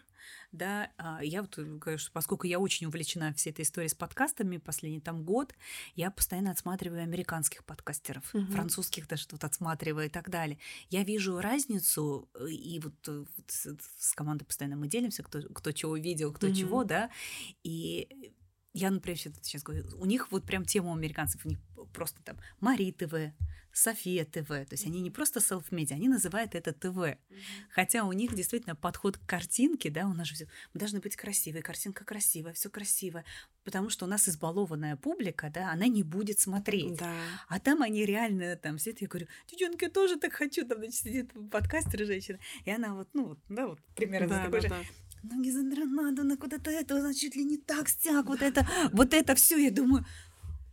[0.52, 3.94] да, а, я вот э, говорю, что поскольку я очень увлечена всей этой историей с
[3.96, 5.54] подкастами, последний там год,
[5.96, 8.52] я постоянно отсматриваю американских подкастеров, Мгм.
[8.52, 10.58] французских даже тут отсматриваю и так далее.
[10.90, 15.42] Я вижу разницу, э, и вот, э, вот с, с командой постоянно мы делимся, кто,
[15.42, 16.56] кто чего видел, кто Мгм.
[16.56, 17.10] чего, да,
[17.64, 18.34] и
[18.74, 21.60] я, например, сейчас говорю, у них вот прям тема у американцев, у них
[21.94, 23.34] просто там Мари ТВ,
[23.76, 27.20] София ТВ, то есть они не просто селф-медиа, они называют это ТВ.
[27.70, 31.62] Хотя у них действительно подход к картинке, да, у нас же мы должны быть красивой,
[31.62, 33.26] картинка красивая, все красиво,
[33.66, 37.00] потому что у нас избалованная публика, да, она не будет смотреть.
[37.00, 37.14] Да.
[37.50, 40.96] А там они реально там сидят, я говорю, девчонка, я тоже так хочу, там, значит,
[40.96, 44.70] сидит подкастер женщина, и она вот, ну, вот, да, вот примерно Да, такой да, же,
[45.22, 45.36] да.
[45.36, 49.36] ноги надо на куда-то это, значит, чуть ли не так, стяг, вот это, вот это
[49.36, 50.06] все, я думаю,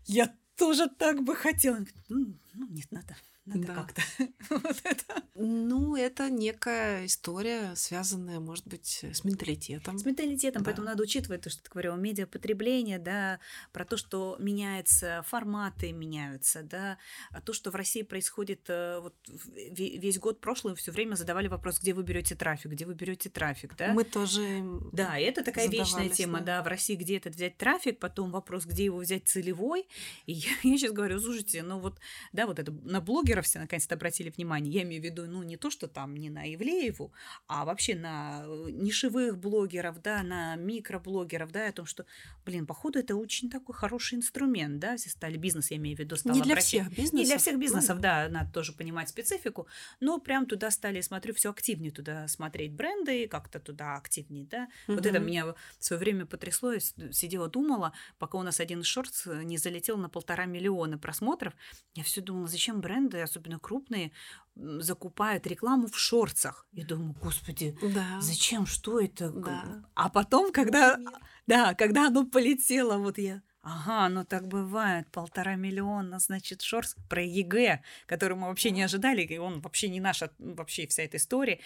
[0.06, 0.32] я
[0.62, 1.78] тоже так бы хотела.
[1.78, 3.74] Она говорит, Ну, ну, нет, надо, надо Да.
[3.74, 4.02] как-то.
[4.50, 5.22] Вот это.
[5.34, 9.98] Ну, это некая история, связанная, может быть, с менталитетом.
[9.98, 10.66] С менталитетом, Да.
[10.66, 13.40] поэтому надо учитывать то, что ты говорила, медиапотребление, да,
[13.72, 16.98] про то, что меняются форматы, меняются, да,
[17.30, 21.48] а то, что в России происходит э, вот ве- весь год прошлый, все время задавали
[21.48, 23.92] вопрос, где вы берете трафик, где вы берете трафик, да?
[23.92, 24.62] Мы тоже...
[24.92, 26.58] Да, это такая вечная тема, да.
[26.58, 26.62] да.
[26.62, 29.88] в России где этот взять трафик, потом вопрос, где его взять целевой.
[30.26, 31.98] И я, я сейчас говорю, слушайте, ну вот,
[32.32, 33.00] да, вот это на
[33.32, 34.72] блогеров все наконец-то обратили внимание.
[34.72, 37.12] Я имею в виду, ну не то, что там не на Ивлееву,
[37.46, 42.04] а вообще на э, нишевых блогеров, да, на микроблогеров, да, о том, что,
[42.44, 46.16] блин, походу это очень такой хороший инструмент, да, все стали бизнес, я имею в виду,
[46.16, 47.14] стал Не для обращать- всех бизнесов.
[47.14, 49.66] не для всех бизнесов, да, надо тоже понимать специфику,
[50.00, 54.68] но прям туда стали, смотрю, все активнее туда смотреть бренды, как-то туда активнее, да.
[54.86, 56.80] Вот это меня в свое время потрясло, я
[57.12, 61.54] сидела, думала, пока у нас один э, не залетел на полтора миллиона просмотров,
[61.94, 64.12] я все думала, зачем бренды, особенно крупные,
[64.54, 66.66] закупают рекламу в shorts ах.
[66.72, 68.20] Я думаю, господи, Да.
[68.20, 69.30] зачем, что это?
[69.30, 69.84] Да.
[69.94, 70.98] А потом, когда,
[71.46, 77.22] да, когда оно полетело, вот я, ага, ну так бывает, полтора миллиона, значит, shorts про
[77.22, 81.60] ЕГЭ, который мы вообще не ожидали, и он вообще не наша, вообще вся эта история.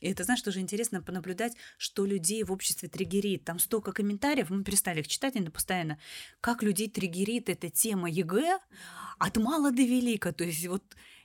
[0.00, 3.44] И это, знаешь, тоже интересно понаблюдать, что людей в обществе триггерит.
[3.44, 5.98] Там столько комментариев, мы перестали их читать они постоянно,
[6.40, 8.58] как людей триггерит эта тема ЕГЭ
[9.18, 10.32] от мала до велика.
[10.32, 10.84] То есть вот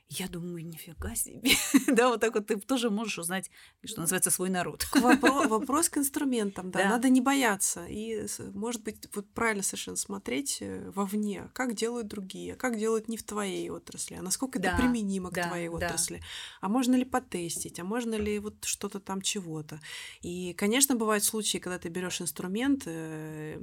[0.10, 1.42] я думаю, нифига себе.
[1.88, 3.50] да, вот так вот ты тоже можешь узнать,
[3.84, 4.86] что называется, свой народ.
[4.86, 6.84] К вопро- Вопрос к инструментам, да.
[6.84, 6.90] Да.
[6.90, 7.86] Надо не бояться.
[7.88, 13.18] И, может быть, вот правильно совершенно смотреть э, вовне, как делают другие, как делают не
[13.18, 15.74] в твоей отрасли, а насколько это Да, применимо к да, твоей да.
[15.76, 16.22] отрасли.
[16.62, 19.80] А можно ли потестить, а можно ли вот что-то там чего-то.
[20.22, 23.60] И, конечно, бывают случаи, когда ты берешь инструмент, э,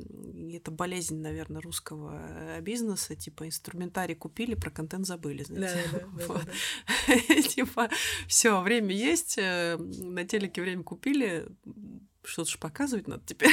[0.52, 6.08] это болезнь, наверное, русского э, бизнеса, типа инструментарий купили, про контент забыли, знаете.
[6.32, 6.48] Вот.
[7.48, 7.88] Типа,
[8.28, 11.46] все, время есть, э, на телеке время купили,
[12.24, 13.50] что-то же показывать надо теперь.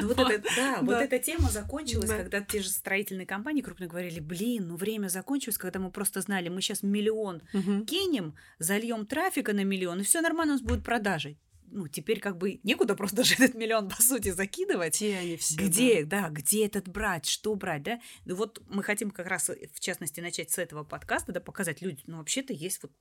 [0.00, 0.30] Ну, вот Вот.
[0.30, 1.02] это, да, вот Да.
[1.04, 2.16] эта тема закончилась, Да.
[2.18, 6.48] когда те же строительные компании крупные говорили, блин, ну время закончилось, когда мы просто знали,
[6.50, 7.40] мы сейчас миллион
[7.86, 11.38] кинем, зальем трафика на миллион, и все нормально, у нас будут продажи.
[11.70, 14.96] Ну, теперь как бы некуда просто даже этот миллион, по сути, закидывать.
[14.96, 15.56] Где они все?
[15.56, 16.28] Где, да.
[16.28, 18.00] где этот брать, что брать, да?
[18.24, 21.82] Ну вот мы хотим как раз, э, в частности, начать с этого подкаста, да, показать
[21.82, 22.92] людям, ну вообще-то есть вот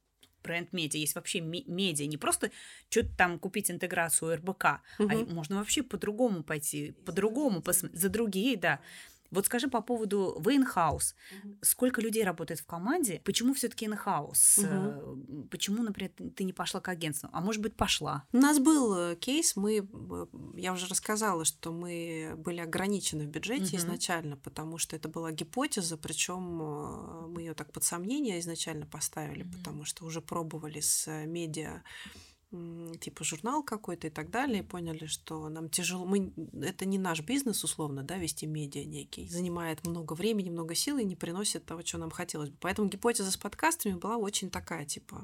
[0.44, 2.52] бренд медиа, есть вообще медиа, не просто
[2.90, 5.34] что-то там купить интеграцию РБК, а Мгм.
[5.34, 8.80] можно вообще по-другому пойти, по-другому, посм- за другие, да.
[9.36, 11.14] Вот скажи по поводу вы in-house.
[11.62, 13.22] Сколько людей работает в команде?
[13.24, 14.64] Почему все-таки in-house?
[14.64, 15.16] Э,
[15.52, 17.30] Почему, например, ты- не пошла к агентству?
[17.34, 18.24] А может быть, пошла?
[18.34, 20.26] У нас был э, кейс, мы, э,
[20.58, 23.78] я уже рассказала, что мы были ограничены в бюджете Мгм.
[23.78, 29.44] изначально, потому что это была гипотеза, причем э, мы ее так под сомнение изначально поставили,
[29.44, 29.52] Мгм.
[29.54, 31.84] потому что уже пробовали с медиа
[33.00, 37.22] типа журнал какой-то и так далее, и поняли, что нам тяжело, мы, это не наш
[37.22, 41.84] бизнес, условно, да, вести медиа некий, занимает много времени, много сил и не приносит того,
[41.84, 42.58] что нам хотелось бы.
[42.60, 45.24] Поэтому гипотеза с подкастами была очень такая, типа,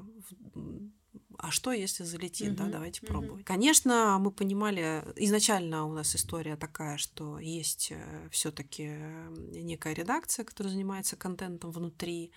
[1.38, 3.12] а что, если залетит, да, Мгм, давайте мгм.
[3.12, 3.44] пробовать.
[3.44, 7.92] Конечно, мы понимали, изначально у нас история такая, что есть
[8.30, 8.96] все таки
[9.36, 12.32] некая редакция, которая занимается контентом внутри,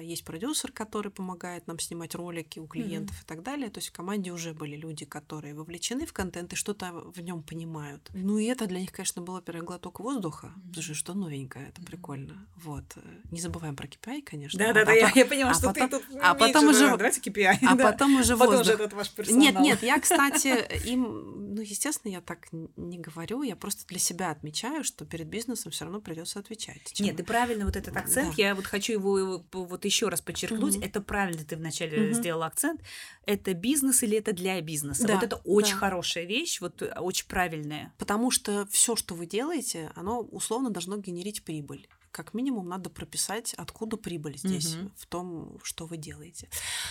[0.00, 3.24] есть продюсер, который помогает нам снимать ролики у клиентов mm-hmm.
[3.24, 3.68] и так далее.
[3.68, 7.42] То есть в команде уже были люди, которые вовлечены в контент и что-то в нем
[7.42, 8.08] понимают.
[8.14, 10.68] Ну и это для них, конечно, было первый глоток воздуха, mm-hmm.
[10.68, 11.86] потому что что новенькое, это mm-hmm.
[11.86, 12.46] прикольно.
[12.56, 12.84] Вот.
[13.30, 14.58] Не забываем про KPI, конечно.
[14.58, 16.96] Да-да-да, а я, я поняла, а что потом, ты тут а потом уже...
[16.96, 17.58] Давайте KPI.
[17.66, 17.92] А да.
[17.92, 18.74] потом уже потом воздух.
[18.74, 19.40] Этот ваш персонал.
[19.40, 24.30] Нет, нет, я, кстати, им, ну, естественно, я так не говорю, я просто для себя
[24.30, 26.92] отмечаю, что перед бизнесом все равно придется отвечать.
[26.92, 27.06] Чем...
[27.06, 28.42] Нет, ты правильно вот этот акцент, да.
[28.42, 30.86] я вот хочу его вот еще раз подчеркнуть, mm-hmm.
[30.86, 32.12] это правильно ты вначале mm-hmm.
[32.12, 32.80] сделал акцент,
[33.24, 35.06] это бизнес или это для бизнеса.
[35.06, 35.78] Да, вот это очень да.
[35.78, 37.92] хорошая вещь, вот э, очень правильная.
[37.98, 43.52] Потому что все, что вы делаете, оно условно должно генерить прибыль как минимум надо прописать,
[43.58, 44.90] откуда прибыль здесь, угу.
[44.96, 46.48] в том, что вы делаете.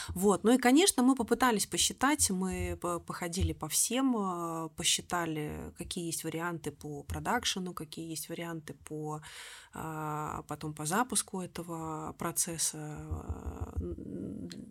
[0.10, 0.44] Вот.
[0.44, 6.70] Ну и, конечно, мы попытались посчитать, мы походили по всем, э, посчитали, какие есть варианты
[6.70, 9.22] по продакшену, какие есть варианты по
[9.78, 12.80] а, потом по запуску этого процесса,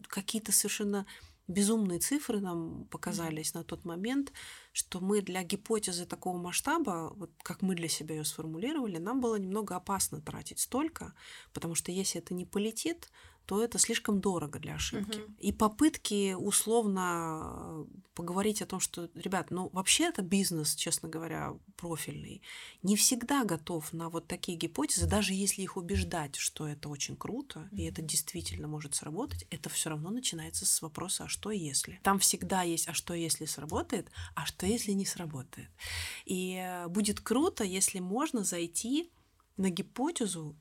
[0.08, 1.04] какие-то совершенно
[1.48, 3.58] безумные цифры нам показались mm-hmm.
[3.58, 4.32] на тот момент,
[4.72, 9.36] что мы для гипотезы такого масштаба, вот как мы для себя ее сформулировали, нам было
[9.36, 11.14] немного опасно тратить столько,
[11.52, 13.10] потому что если это не полетит,
[13.46, 15.18] то это слишком дорого для ошибки.
[15.18, 15.34] Угу.
[15.38, 22.42] И попытки условно поговорить о том, что, ребят, ну вообще это бизнес, честно говоря, профильный,
[22.82, 27.60] не всегда готов на вот такие гипотезы, даже если их убеждать, что это очень круто,
[27.60, 27.76] угу.
[27.76, 32.00] и это действительно может сработать, это все равно начинается с вопроса, а что если?
[32.02, 35.68] Там всегда есть, а что если сработает, а что если не сработает?
[36.24, 39.10] И э, будет круто, если можно зайти
[39.56, 40.56] на гипотезу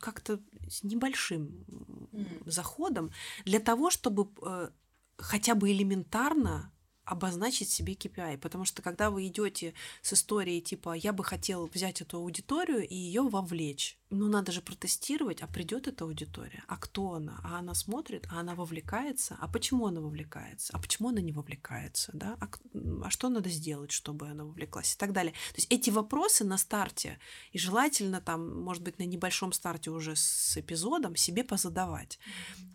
[0.00, 1.64] как-то с небольшим
[2.12, 2.50] mm.
[2.50, 3.10] заходом
[3.44, 4.70] для того, чтобы э,
[5.16, 6.72] хотя бы элементарно
[7.04, 12.00] обозначить себе KPI, потому что когда вы идете с историей типа я бы хотел взять
[12.00, 17.14] эту аудиторию и ее вовлечь, ну надо же протестировать, а придет эта аудитория, а кто
[17.14, 21.32] она, а она смотрит, а она вовлекается, а почему она вовлекается, а почему она не
[21.32, 22.48] вовлекается, да, а,
[23.04, 25.32] а что надо сделать, чтобы она вовлеклась и так далее.
[25.32, 27.18] То есть эти вопросы на старте
[27.52, 32.18] и желательно там, может быть, на небольшом старте уже с эпизодом себе позадавать.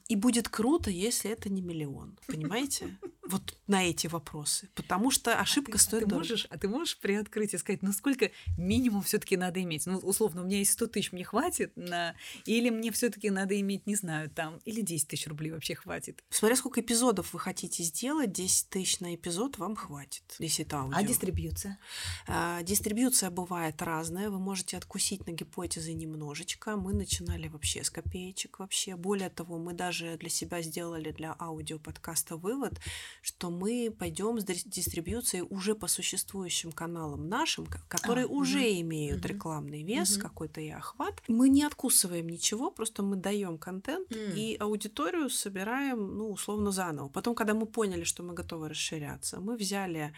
[0.07, 2.97] И будет круто, если это не миллион, понимаете?
[3.29, 6.19] Вот на эти вопросы, потому что а ошибка а стоит ты дорого.
[6.19, 9.85] Можешь, а ты можешь приоткрыть и сказать, ну сколько минимум все таки надо иметь?
[9.85, 12.15] Ну, условно, у меня есть 100 тысяч, мне хватит на...
[12.45, 16.23] Или мне все таки надо иметь, не знаю, там, или 10 тысяч рублей вообще хватит?
[16.29, 20.97] Смотря сколько эпизодов вы хотите сделать, 10 тысяч на эпизод вам хватит, если это аудио.
[20.97, 21.79] А дистрибьюция?
[22.27, 26.75] А, дистрибьюция бывает разная, вы можете откусить на гипотезы немножечко.
[26.75, 28.95] Мы начинали вообще с копеечек вообще.
[28.95, 32.79] Более того, мы даже для себя сделали для аудиоподкаста вывод,
[33.21, 39.19] что мы пойдем с дистрибьюцией уже по существующим каналам нашим, которые а, уже угу, имеют
[39.19, 40.21] угу, рекламный вес угу.
[40.21, 41.16] какой-то и охват.
[41.27, 44.19] Мы не откусываем ничего, просто мы даем контент угу.
[44.35, 47.09] и аудиторию собираем, ну, условно, заново.
[47.09, 50.13] Потом, когда мы поняли, что мы готовы расширяться, мы взяли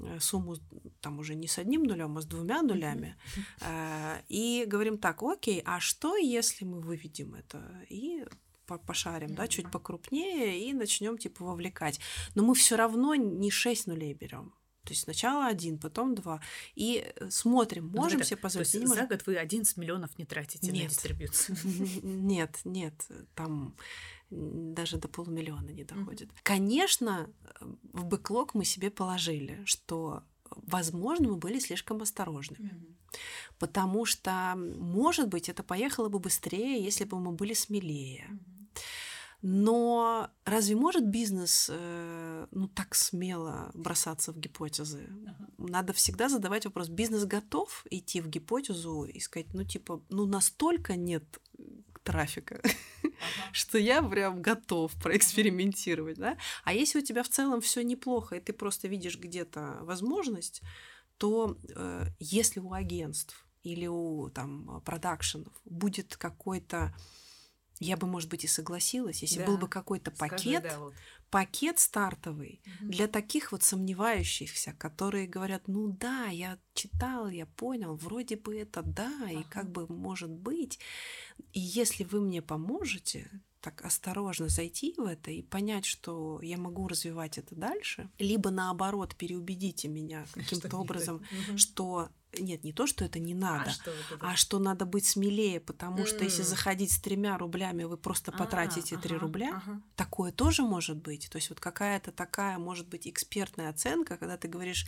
[0.00, 0.56] э, сумму
[1.00, 3.16] там уже не с одним нулем, а с двумя нулями.
[3.60, 7.62] Э, и говорим так, окей, а что, если мы выведем это?
[7.90, 8.24] И
[8.66, 9.36] пошарим, mm-hmm.
[9.36, 12.00] да, чуть покрупнее и начнем типа вовлекать.
[12.34, 14.54] Но мы все равно не 6 нулей берем.
[14.84, 16.40] То есть сначала один, потом два.
[16.74, 18.70] И э, смотрим, ну, можем ну, себе позволить.
[18.72, 20.84] То есть за год вы 11 миллионов не тратите нет.
[20.84, 21.56] на дистрибьюцию?
[22.02, 23.74] Нет, нет, там
[24.30, 26.28] даже до полумиллиона не доходит.
[26.28, 26.40] Mm-hmm.
[26.42, 27.30] Конечно,
[27.92, 32.56] в бэклог мы себе положили, что, возможно, мы были слишком осторожны.
[32.56, 33.18] Mm-hmm.
[33.58, 38.26] Потому что, может быть, это поехало бы быстрее, если бы мы были смелее.
[38.28, 38.54] Mm-hmm.
[39.46, 45.06] Но разве может бизнес э, ну, так смело бросаться в гипотезы?
[45.26, 45.48] Ага.
[45.58, 50.96] Надо всегда задавать вопрос, бизнес готов идти в гипотезу и сказать, ну типа, ну настолько
[50.96, 51.24] нет
[52.02, 53.12] трафика, ага.
[53.52, 56.38] что я прям готов проэкспериментировать, да?
[56.64, 60.62] А если у тебя в целом все неплохо, и ты просто видишь где-то возможность,
[61.18, 66.94] то э, если у агентств или у там продакшенов будет какой-то
[67.80, 69.46] я бы, может быть, и согласилась, если да.
[69.46, 70.94] был бы какой-то пакет, да, вот.
[71.30, 72.90] пакет стартовый угу.
[72.90, 78.82] для таких вот сомневающихся, которые говорят, ну да, я читал, я понял, вроде бы это
[78.82, 79.30] да, ага.
[79.30, 80.78] и как бы может быть.
[81.52, 83.30] И если вы мне поможете,
[83.64, 89.16] так осторожно зайти в это и понять, что я могу развивать это дальше, либо наоборот
[89.16, 91.24] переубедите меня каким-то образом,
[91.56, 92.10] что
[92.40, 96.06] нет, не то, что это не надо, А что а что надо быть смелее, потому
[96.06, 99.62] что если заходить с тремя рублями, вы просто А, потратите три ага, рубля.
[99.64, 99.80] ага.
[99.96, 101.28] Такое тоже может быть.
[101.30, 104.86] То есть вот какая-то такая, может быть, экспертная оценка, когда ты говоришь,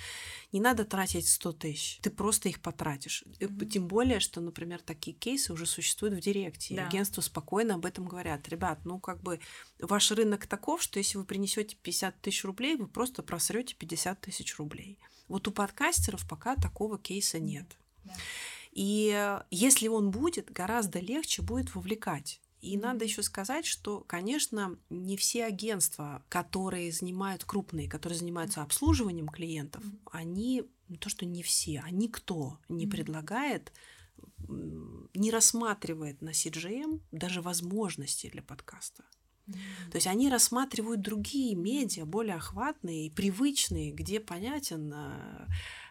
[0.52, 3.24] не надо тратить 100 тысяч, ты просто их потратишь.
[3.40, 3.68] Мгм.
[3.68, 6.74] Тем более, что, например, такие кейсы уже существуют в Директе.
[6.74, 6.86] Да.
[6.86, 8.48] Агентства спокойно об этом говорят.
[8.48, 9.40] Ребят, ну как бы
[9.80, 14.56] ваш рынок таков, что если вы принесете 50 тысяч рублей, вы просто просрете 50 тысяч
[14.58, 14.98] рублей.
[15.28, 17.66] Вот у подкастеров пока такого кейса нет.
[18.04, 18.14] Да.
[18.72, 22.40] И э, если он будет, гораздо легче будет вовлекать.
[22.60, 29.28] И надо еще сказать, что, конечно, не все агентства, которые занимают крупные, которые занимаются обслуживанием
[29.28, 33.72] клиентов, они не то, что не все, а никто не предлагает,
[34.48, 39.04] не рассматривает на CGM даже возможности для подкаста.
[39.46, 45.46] То есть они рассматривают другие медиа, более охватные и привычные, где понятен э,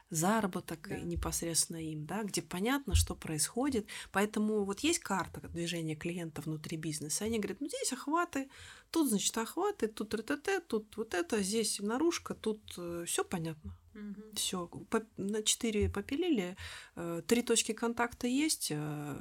[0.10, 1.00] заработок Да.
[1.00, 3.88] непосредственно им, да, где понятно, что происходит.
[4.12, 7.26] Поэтому вот есть карта движения клиента внутри бизнеса.
[7.26, 8.50] Они говорят, ну здесь охваты,
[8.92, 12.62] тут, значит, охваты, тут РТТ, тут вот это, здесь наружка, тут
[13.06, 13.76] все понятно.
[13.96, 14.24] Мгм.
[14.34, 14.70] Все,
[15.18, 16.58] на 4 попилили,
[16.96, 19.16] э, три точки контакта есть, э,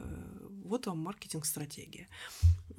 [0.64, 2.08] вот вам маркетинг-стратегия.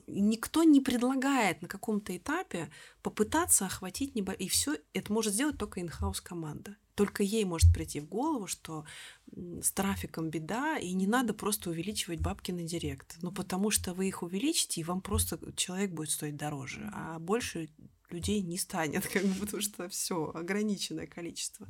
[0.07, 2.69] Никто не предлагает на каком-то этапе
[3.01, 4.33] попытаться охватить небо...
[4.33, 6.75] И все это может сделать только инхаус команда.
[6.95, 8.85] Только ей может прийти в голову, что
[9.35, 13.17] с трафиком беда, и не надо просто увеличивать бабки на директ.
[13.21, 17.69] Ну, потому что вы их увеличите, и вам просто человек будет стоить дороже, а больше
[18.11, 21.67] людей не станет, как бы, потому что все ограниченное количество.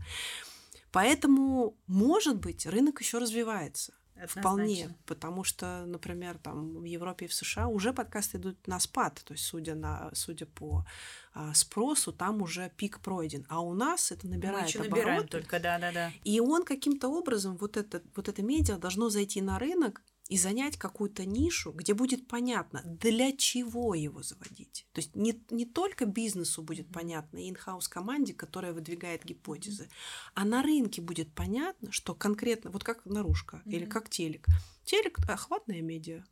[0.91, 3.93] Поэтому, может быть, рынок еще развивается.
[4.27, 4.95] Вполне, Однозначно.
[5.05, 9.33] потому что, например, там в Европе и в США уже подкасты идут на спад, то
[9.33, 10.85] есть судя на судя по
[11.33, 15.27] а, спросу, там уже пик пройден, а у нас это Мы набирает еще набираем обороты,
[15.27, 16.13] только, да-да-да.
[16.23, 20.77] и он каким-то образом вот это вот это медиа должно зайти на рынок и занять
[20.77, 24.87] какую-то нишу, где будет понятно, для чего его заводить.
[24.91, 29.89] То есть не, не только бизнесу будет понятно, и инхаус команде, которая выдвигает гипотезы,
[30.33, 33.91] а на рынке будет понятно, что конкретно, вот как наружка или Мгм.
[33.91, 34.47] как телек.
[34.83, 36.23] Телек– охватная медиа.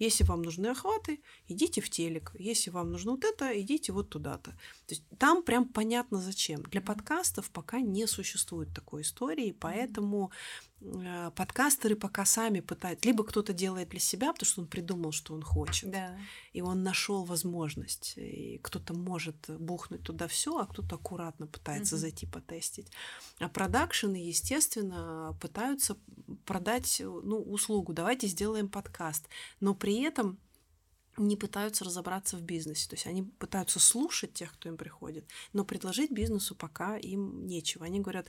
[0.00, 2.30] Если вам нужны охваты, идите в телек.
[2.38, 4.52] Если вам нужно вот это, идите вот туда-то.
[4.52, 6.62] То есть там прям понятно зачем.
[6.62, 10.30] Для подкастов пока не существует такой истории, поэтому
[11.34, 13.06] подкастеры пока сами пытаются.
[13.08, 16.16] Либо кто-то делает для себя, потому что он придумал, что он хочет, Да.
[16.52, 18.14] и он нашел возможность.
[18.16, 22.00] И кто-то может бухнуть туда все, а кто-то аккуратно пытается Мгм.
[22.00, 22.90] зайти потестить.
[23.38, 25.96] А продакшены, естественно, пытаются
[26.44, 27.92] продать ну, услугу.
[27.92, 29.28] Давайте сделаем подкаст.
[29.60, 30.38] Но при этом
[31.18, 32.88] не пытаются разобраться в бизнесе.
[32.88, 37.86] То есть они пытаются слушать тех, кто им приходит, но предложить бизнесу пока им нечего.
[37.86, 38.28] Они говорят,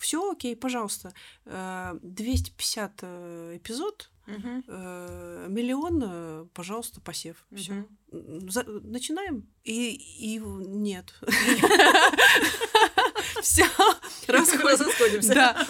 [0.00, 1.12] все окей, пожалуйста,
[1.46, 4.64] э, 250 э, эпизод, Мгм.
[4.66, 7.46] э, миллион, э, пожалуйста, посев.
[7.54, 7.72] Все.
[7.72, 8.90] Мгм.
[8.90, 9.48] начинаем?
[9.64, 9.90] И,
[10.34, 11.14] и нет.
[13.42, 13.64] Все,
[14.26, 15.34] расходимся.
[15.34, 15.66] Да,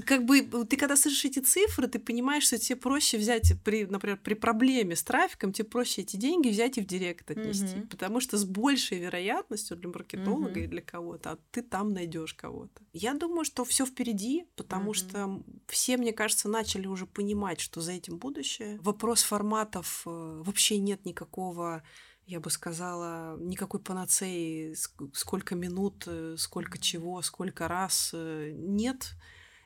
[0.06, 4.18] как бы ты когда слышишь эти цифры, ты понимаешь, что тебе проще взять, при, например,
[4.18, 8.36] при проблеме с трафиком, тебе проще эти деньги взять и в директ отнести, потому что
[8.36, 12.82] с большей вероятностью для маркетолога и для кого-то, а ты там найдешь кого-то.
[12.92, 17.92] Я думаю, что все впереди, потому что все, мне кажется, начали уже понимать, что за
[17.92, 18.78] этим будущее.
[18.82, 21.82] Вопрос форматов э, вообще нет никакого
[22.32, 29.12] я бы сказала, никакой панацеи, ск- сколько минут, э, сколько чего, сколько раз э, нет.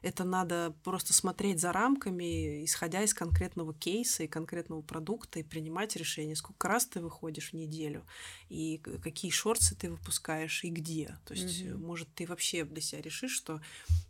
[0.02, 5.96] Это надо просто смотреть за рамками, исходя из конкретного кейса и конкретного продукта, и принимать
[5.96, 8.04] решение, сколько раз ты выходишь в неделю,
[8.48, 11.18] и какие шорты ты выпускаешь, и где.
[11.24, 11.82] То есть, Мгм.
[11.86, 13.60] может, ты вообще для себя решишь, что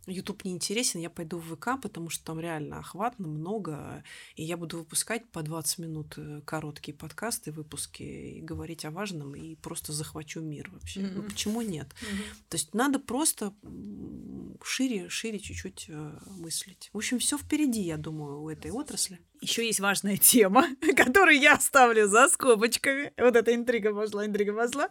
[0.05, 4.03] YouTube не интересен, я пойду в ВК, потому что там реально охватно много,
[4.35, 9.35] и я буду выпускать по 20 минут э, короткие подкасты, выпуски, и говорить о важном,
[9.35, 11.01] и просто захвачу мир вообще.
[11.01, 11.29] Ну, Мгм.
[11.29, 11.87] почему нет?
[12.01, 12.23] Мгм.
[12.49, 13.53] То есть надо просто
[14.63, 16.89] шире, шире чуть-чуть э, мыслить.
[16.93, 19.19] В общем, все впереди, я думаю, у этой отрасли.
[19.39, 20.67] Еще есть важная тема,
[20.97, 23.13] которую я оставлю за скобочками.
[23.17, 24.89] Вот эта интрига пошла, интрига пошла.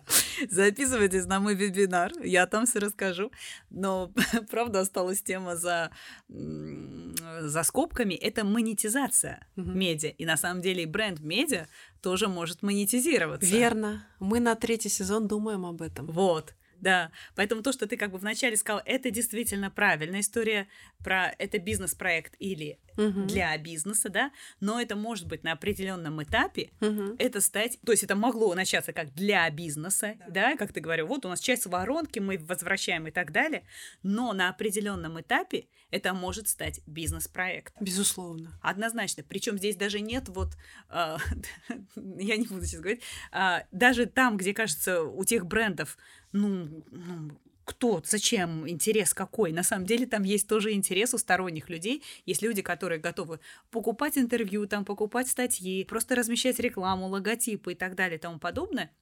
[0.51, 3.32] Записывайтесь на мой вебинар, я там все расскажу.
[3.70, 4.12] Но,
[4.51, 5.91] правда, осталась тема за,
[6.28, 8.14] за скобками.
[8.14, 9.78] Это монетизация Мгм.
[9.78, 10.11] медиа.
[10.11, 11.66] И на самом деле бренд медиа
[12.01, 13.51] тоже может монетизироваться.
[13.51, 14.07] Верно.
[14.20, 16.07] Мы на третий сезон думаем об этом.
[16.07, 16.55] Вот.
[16.80, 20.68] Да, поэтому то, что ты как бы вначале сказал, это действительно правильная история
[21.02, 23.22] про это бизнес-проект или угу.
[23.22, 27.16] для бизнеса, да, но это может быть на определенном этапе, угу.
[27.18, 30.50] это стать, то есть это могло начаться как для бизнеса, да.
[30.50, 33.64] да, как ты говорил, вот у нас часть воронки, мы возвращаем и так далее,
[34.02, 37.74] но на определенном этапе это может стать бизнес-проект.
[37.80, 38.58] Безусловно.
[38.60, 39.22] Однозначно.
[39.22, 40.56] Причем здесь даже нет вот,
[40.90, 41.16] э,
[41.96, 43.02] я не буду сейчас говорить,
[43.32, 45.96] э, даже там, где кажется у тех брендов,
[46.37, 47.30] ну, ну
[47.64, 49.53] кто, зачем, интерес какой.
[49.53, 52.03] На самом деле там есть тоже интерес у сторонних людей.
[52.24, 57.97] Есть люди, которые готовы покупать интервью, там, покупать статьи, просто размещать рекламу, логотипы и так
[57.97, 58.93] далее и тому подобное.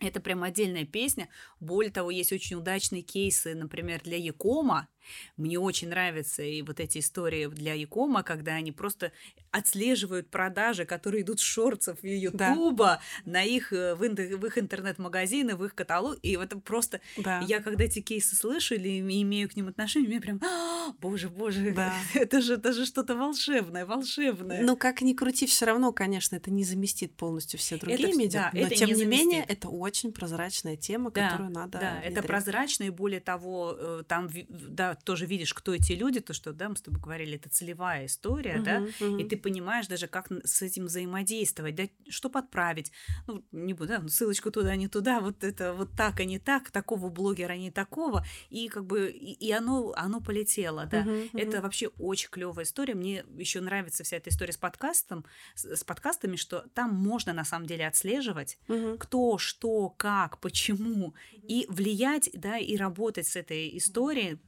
[0.00, 1.28] Это прям отдельная песня.
[1.60, 4.88] Более того, есть очень удачные кейсы, например, для Якома,
[5.36, 9.12] мне очень нравятся и вот эти истории для Якома, когда они просто
[9.50, 13.30] отслеживают продажи, которые идут с шорцев Ютуба да.
[13.30, 16.18] на их, э, в, в их интернет-магазины, в их каталог.
[16.22, 17.00] И это просто...
[17.16, 17.40] Да.
[17.46, 20.40] Я когда эти кейсы слышу или имею к ним отношение, мне прям...
[20.42, 21.92] «А, боже, боже, да.
[22.14, 24.62] это же, это же что-то волшебное, волшебное.
[24.62, 28.50] Ну, как ни крути, все равно, конечно, это не заместит полностью все другие это, медиа,
[28.52, 32.12] да, но тем не, не менее, это очень прозрачная тема, да, которую надо Да, внедрять.
[32.12, 36.52] это прозрачно, и более того, э, там, да, тоже видишь, кто эти люди, то, что,
[36.52, 39.20] да, мы с тобой говорили, это целевая история, uh-huh, да, uh-huh.
[39.20, 42.92] и ты понимаешь даже, как с этим взаимодействовать, да, что подправить,
[43.26, 46.70] ну, не буду, да, ссылочку туда, не туда, вот это вот так, а не так,
[46.70, 51.40] такого блогера, не такого, и как бы, и, и оно, оно полетело, да, uh-huh, uh-huh.
[51.40, 55.24] это вообще очень клевая история, мне еще нравится вся эта история с подкастом,
[55.54, 58.98] с, с подкастами, что там можно на самом деле отслеживать, uh-huh.
[58.98, 64.38] кто, что, как, почему, и влиять, да, и работать с этой историей,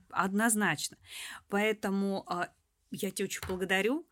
[0.42, 0.96] однозначно.
[1.48, 2.48] Поэтому а,
[2.90, 4.06] я тебя очень благодарю.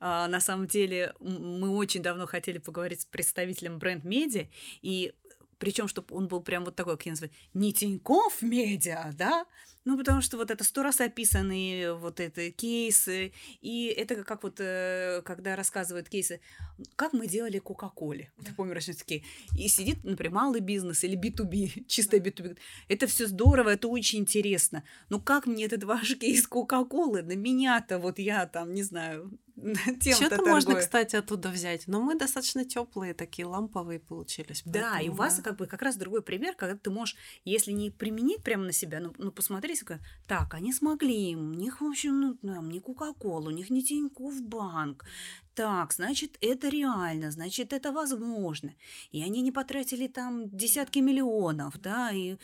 [0.00, 4.48] А, на самом деле мы очень давно хотели поговорить с представителем бренд-медиа,
[4.82, 5.14] и
[5.58, 9.46] причем, чтобы он был прям вот такой, как я называю, не Тинькофф медиа, да,
[9.84, 14.56] ну, потому что вот это сто раз описанные вот это кейсы, и это как вот,
[14.60, 16.40] э, когда рассказывают кейсы,
[16.96, 19.24] как мы делали Кока-Коле, ты помнишь, такие,
[19.56, 22.58] и сидит, например, малый бизнес или B2B, чисто B2B,
[22.88, 27.98] это все здорово, это очень интересно, но как мне этот ваш кейс Кока-Колы, на меня-то
[27.98, 29.38] вот я там, не знаю,
[30.00, 31.86] Что-то можно, кстати, оттуда взять.
[31.86, 34.62] Но мы достаточно теплые, такие ламповые получились.
[34.64, 37.90] Да, и у вас как бы как раз другой пример, когда ты можешь, если не
[37.90, 39.71] применить прямо на себя, ну, ну посмотри,
[40.26, 44.42] так, они смогли, у них, в общем, ну, там, не Кока-Кола, у них не Тинькофф
[44.42, 45.04] банк.
[45.54, 48.74] Так, значит, это реально, значит, это возможно.
[49.10, 52.36] И они не потратили там десятки миллионов, да, и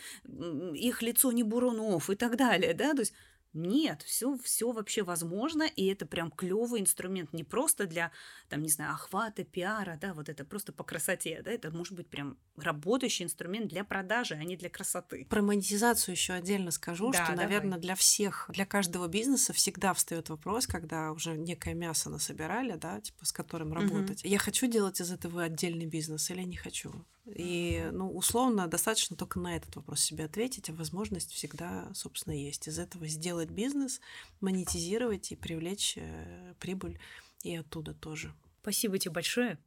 [0.75, 3.13] их лицо не Бурунов и так далее, да, то есть
[3.53, 8.11] нет, все, все вообще возможно, и это прям клевый инструмент не просто для,
[8.47, 12.07] там, не знаю, охвата, пиара, да, вот это просто по красоте, да, это может быть
[12.09, 15.25] прям работающий инструмент для продажи, а не для красоты.
[15.29, 17.45] Про монетизацию еще отдельно скажу, да, что, давай.
[17.45, 23.01] наверное, для всех, для каждого бизнеса всегда встает вопрос, когда уже некое мясо насобирали, да,
[23.01, 24.21] типа с которым работать.
[24.21, 24.29] Угу.
[24.29, 27.05] Я хочу делать из этого отдельный бизнес или не хочу?
[27.35, 32.67] И, ну, условно, достаточно только на этот вопрос себе ответить, а возможность всегда, собственно, есть.
[32.67, 34.01] Из этого сделать бизнес,
[34.41, 36.99] монетизировать и привлечь э, прибыль
[37.43, 38.33] и оттуда тоже.
[38.61, 39.57] Спасибо тебе большое.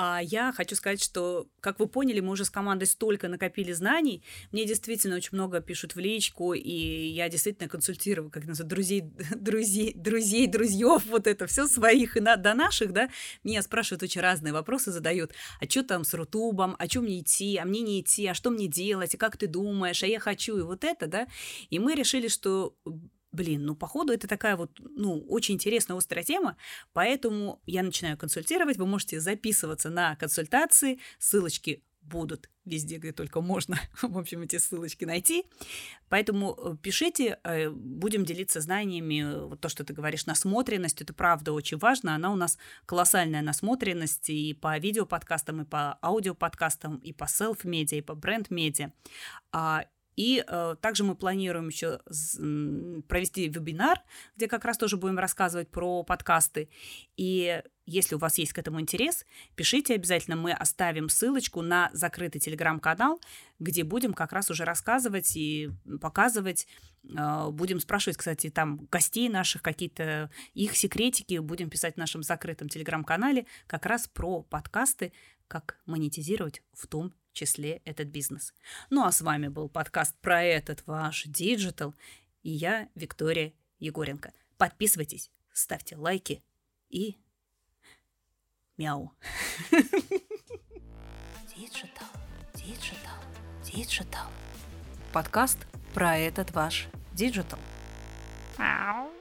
[0.00, 4.22] А я хочу сказать, что, как вы поняли, мы уже с командой столько накопили знаний.
[4.52, 9.00] Мне действительно очень много пишут в личку, и я действительно консультирую, как называют, друзей,
[9.34, 13.10] друзей, друзей, друзьев, вот это все своих и на, до наших, да.
[13.42, 15.32] Меня спрашивают очень разные вопросы, задают.
[15.60, 16.76] А что там с Рутубом?
[16.78, 17.56] А что мне идти?
[17.56, 18.24] А мне не идти?
[18.28, 19.16] А что мне делать?
[19.16, 20.04] А как ты думаешь?
[20.04, 21.26] А я хочу и вот это, да.
[21.70, 22.76] И мы решили, что
[23.32, 26.56] Блин, ну, походу, это такая вот, ну, очень интересная, острая тема,
[26.92, 33.78] поэтому я начинаю консультировать, вы можете записываться на консультации, ссылочки будут везде, где только можно,
[34.02, 35.44] в общем, эти ссылочки найти.
[36.08, 39.46] Поэтому э, пишите, э, будем делиться знаниями.
[39.46, 42.14] Вот то, что ты говоришь, насмотренность, это правда очень важно.
[42.14, 48.02] Она у нас колоссальная насмотренность и по видеоподкастам, и по аудиоподкастам, и по селф-медиа, и
[48.02, 48.92] по бренд-медиа.
[50.18, 52.00] И э, также мы планируем еще
[53.06, 54.02] провести вебинар,
[54.36, 56.70] где как раз тоже будем рассказывать про подкасты.
[57.16, 60.34] И если у вас есть к этому интерес, пишите обязательно.
[60.34, 63.20] Мы оставим ссылочку на закрытый телеграм-канал,
[63.60, 66.66] где будем как раз уже рассказывать и показывать.
[67.16, 71.38] Э, будем спрашивать, кстати, там гостей наших, какие-то их секретики.
[71.38, 75.12] Будем писать в нашем закрытом телеграм-канале как раз про подкасты,
[75.46, 78.52] как монетизировать в том числе этот бизнес.
[78.90, 81.94] Ну а с вами был подкаст про этот ваш digital,
[82.42, 84.32] и я, Виктория Егоренко.
[84.56, 86.42] Подписывайтесь, ставьте лайки
[86.88, 87.16] и
[88.76, 89.12] мяу.
[91.56, 92.08] Digital,
[92.54, 93.18] digital,
[93.64, 94.30] digital.
[95.12, 95.58] Подкаст
[95.94, 97.58] про этот ваш digital.
[98.58, 99.17] Мяу.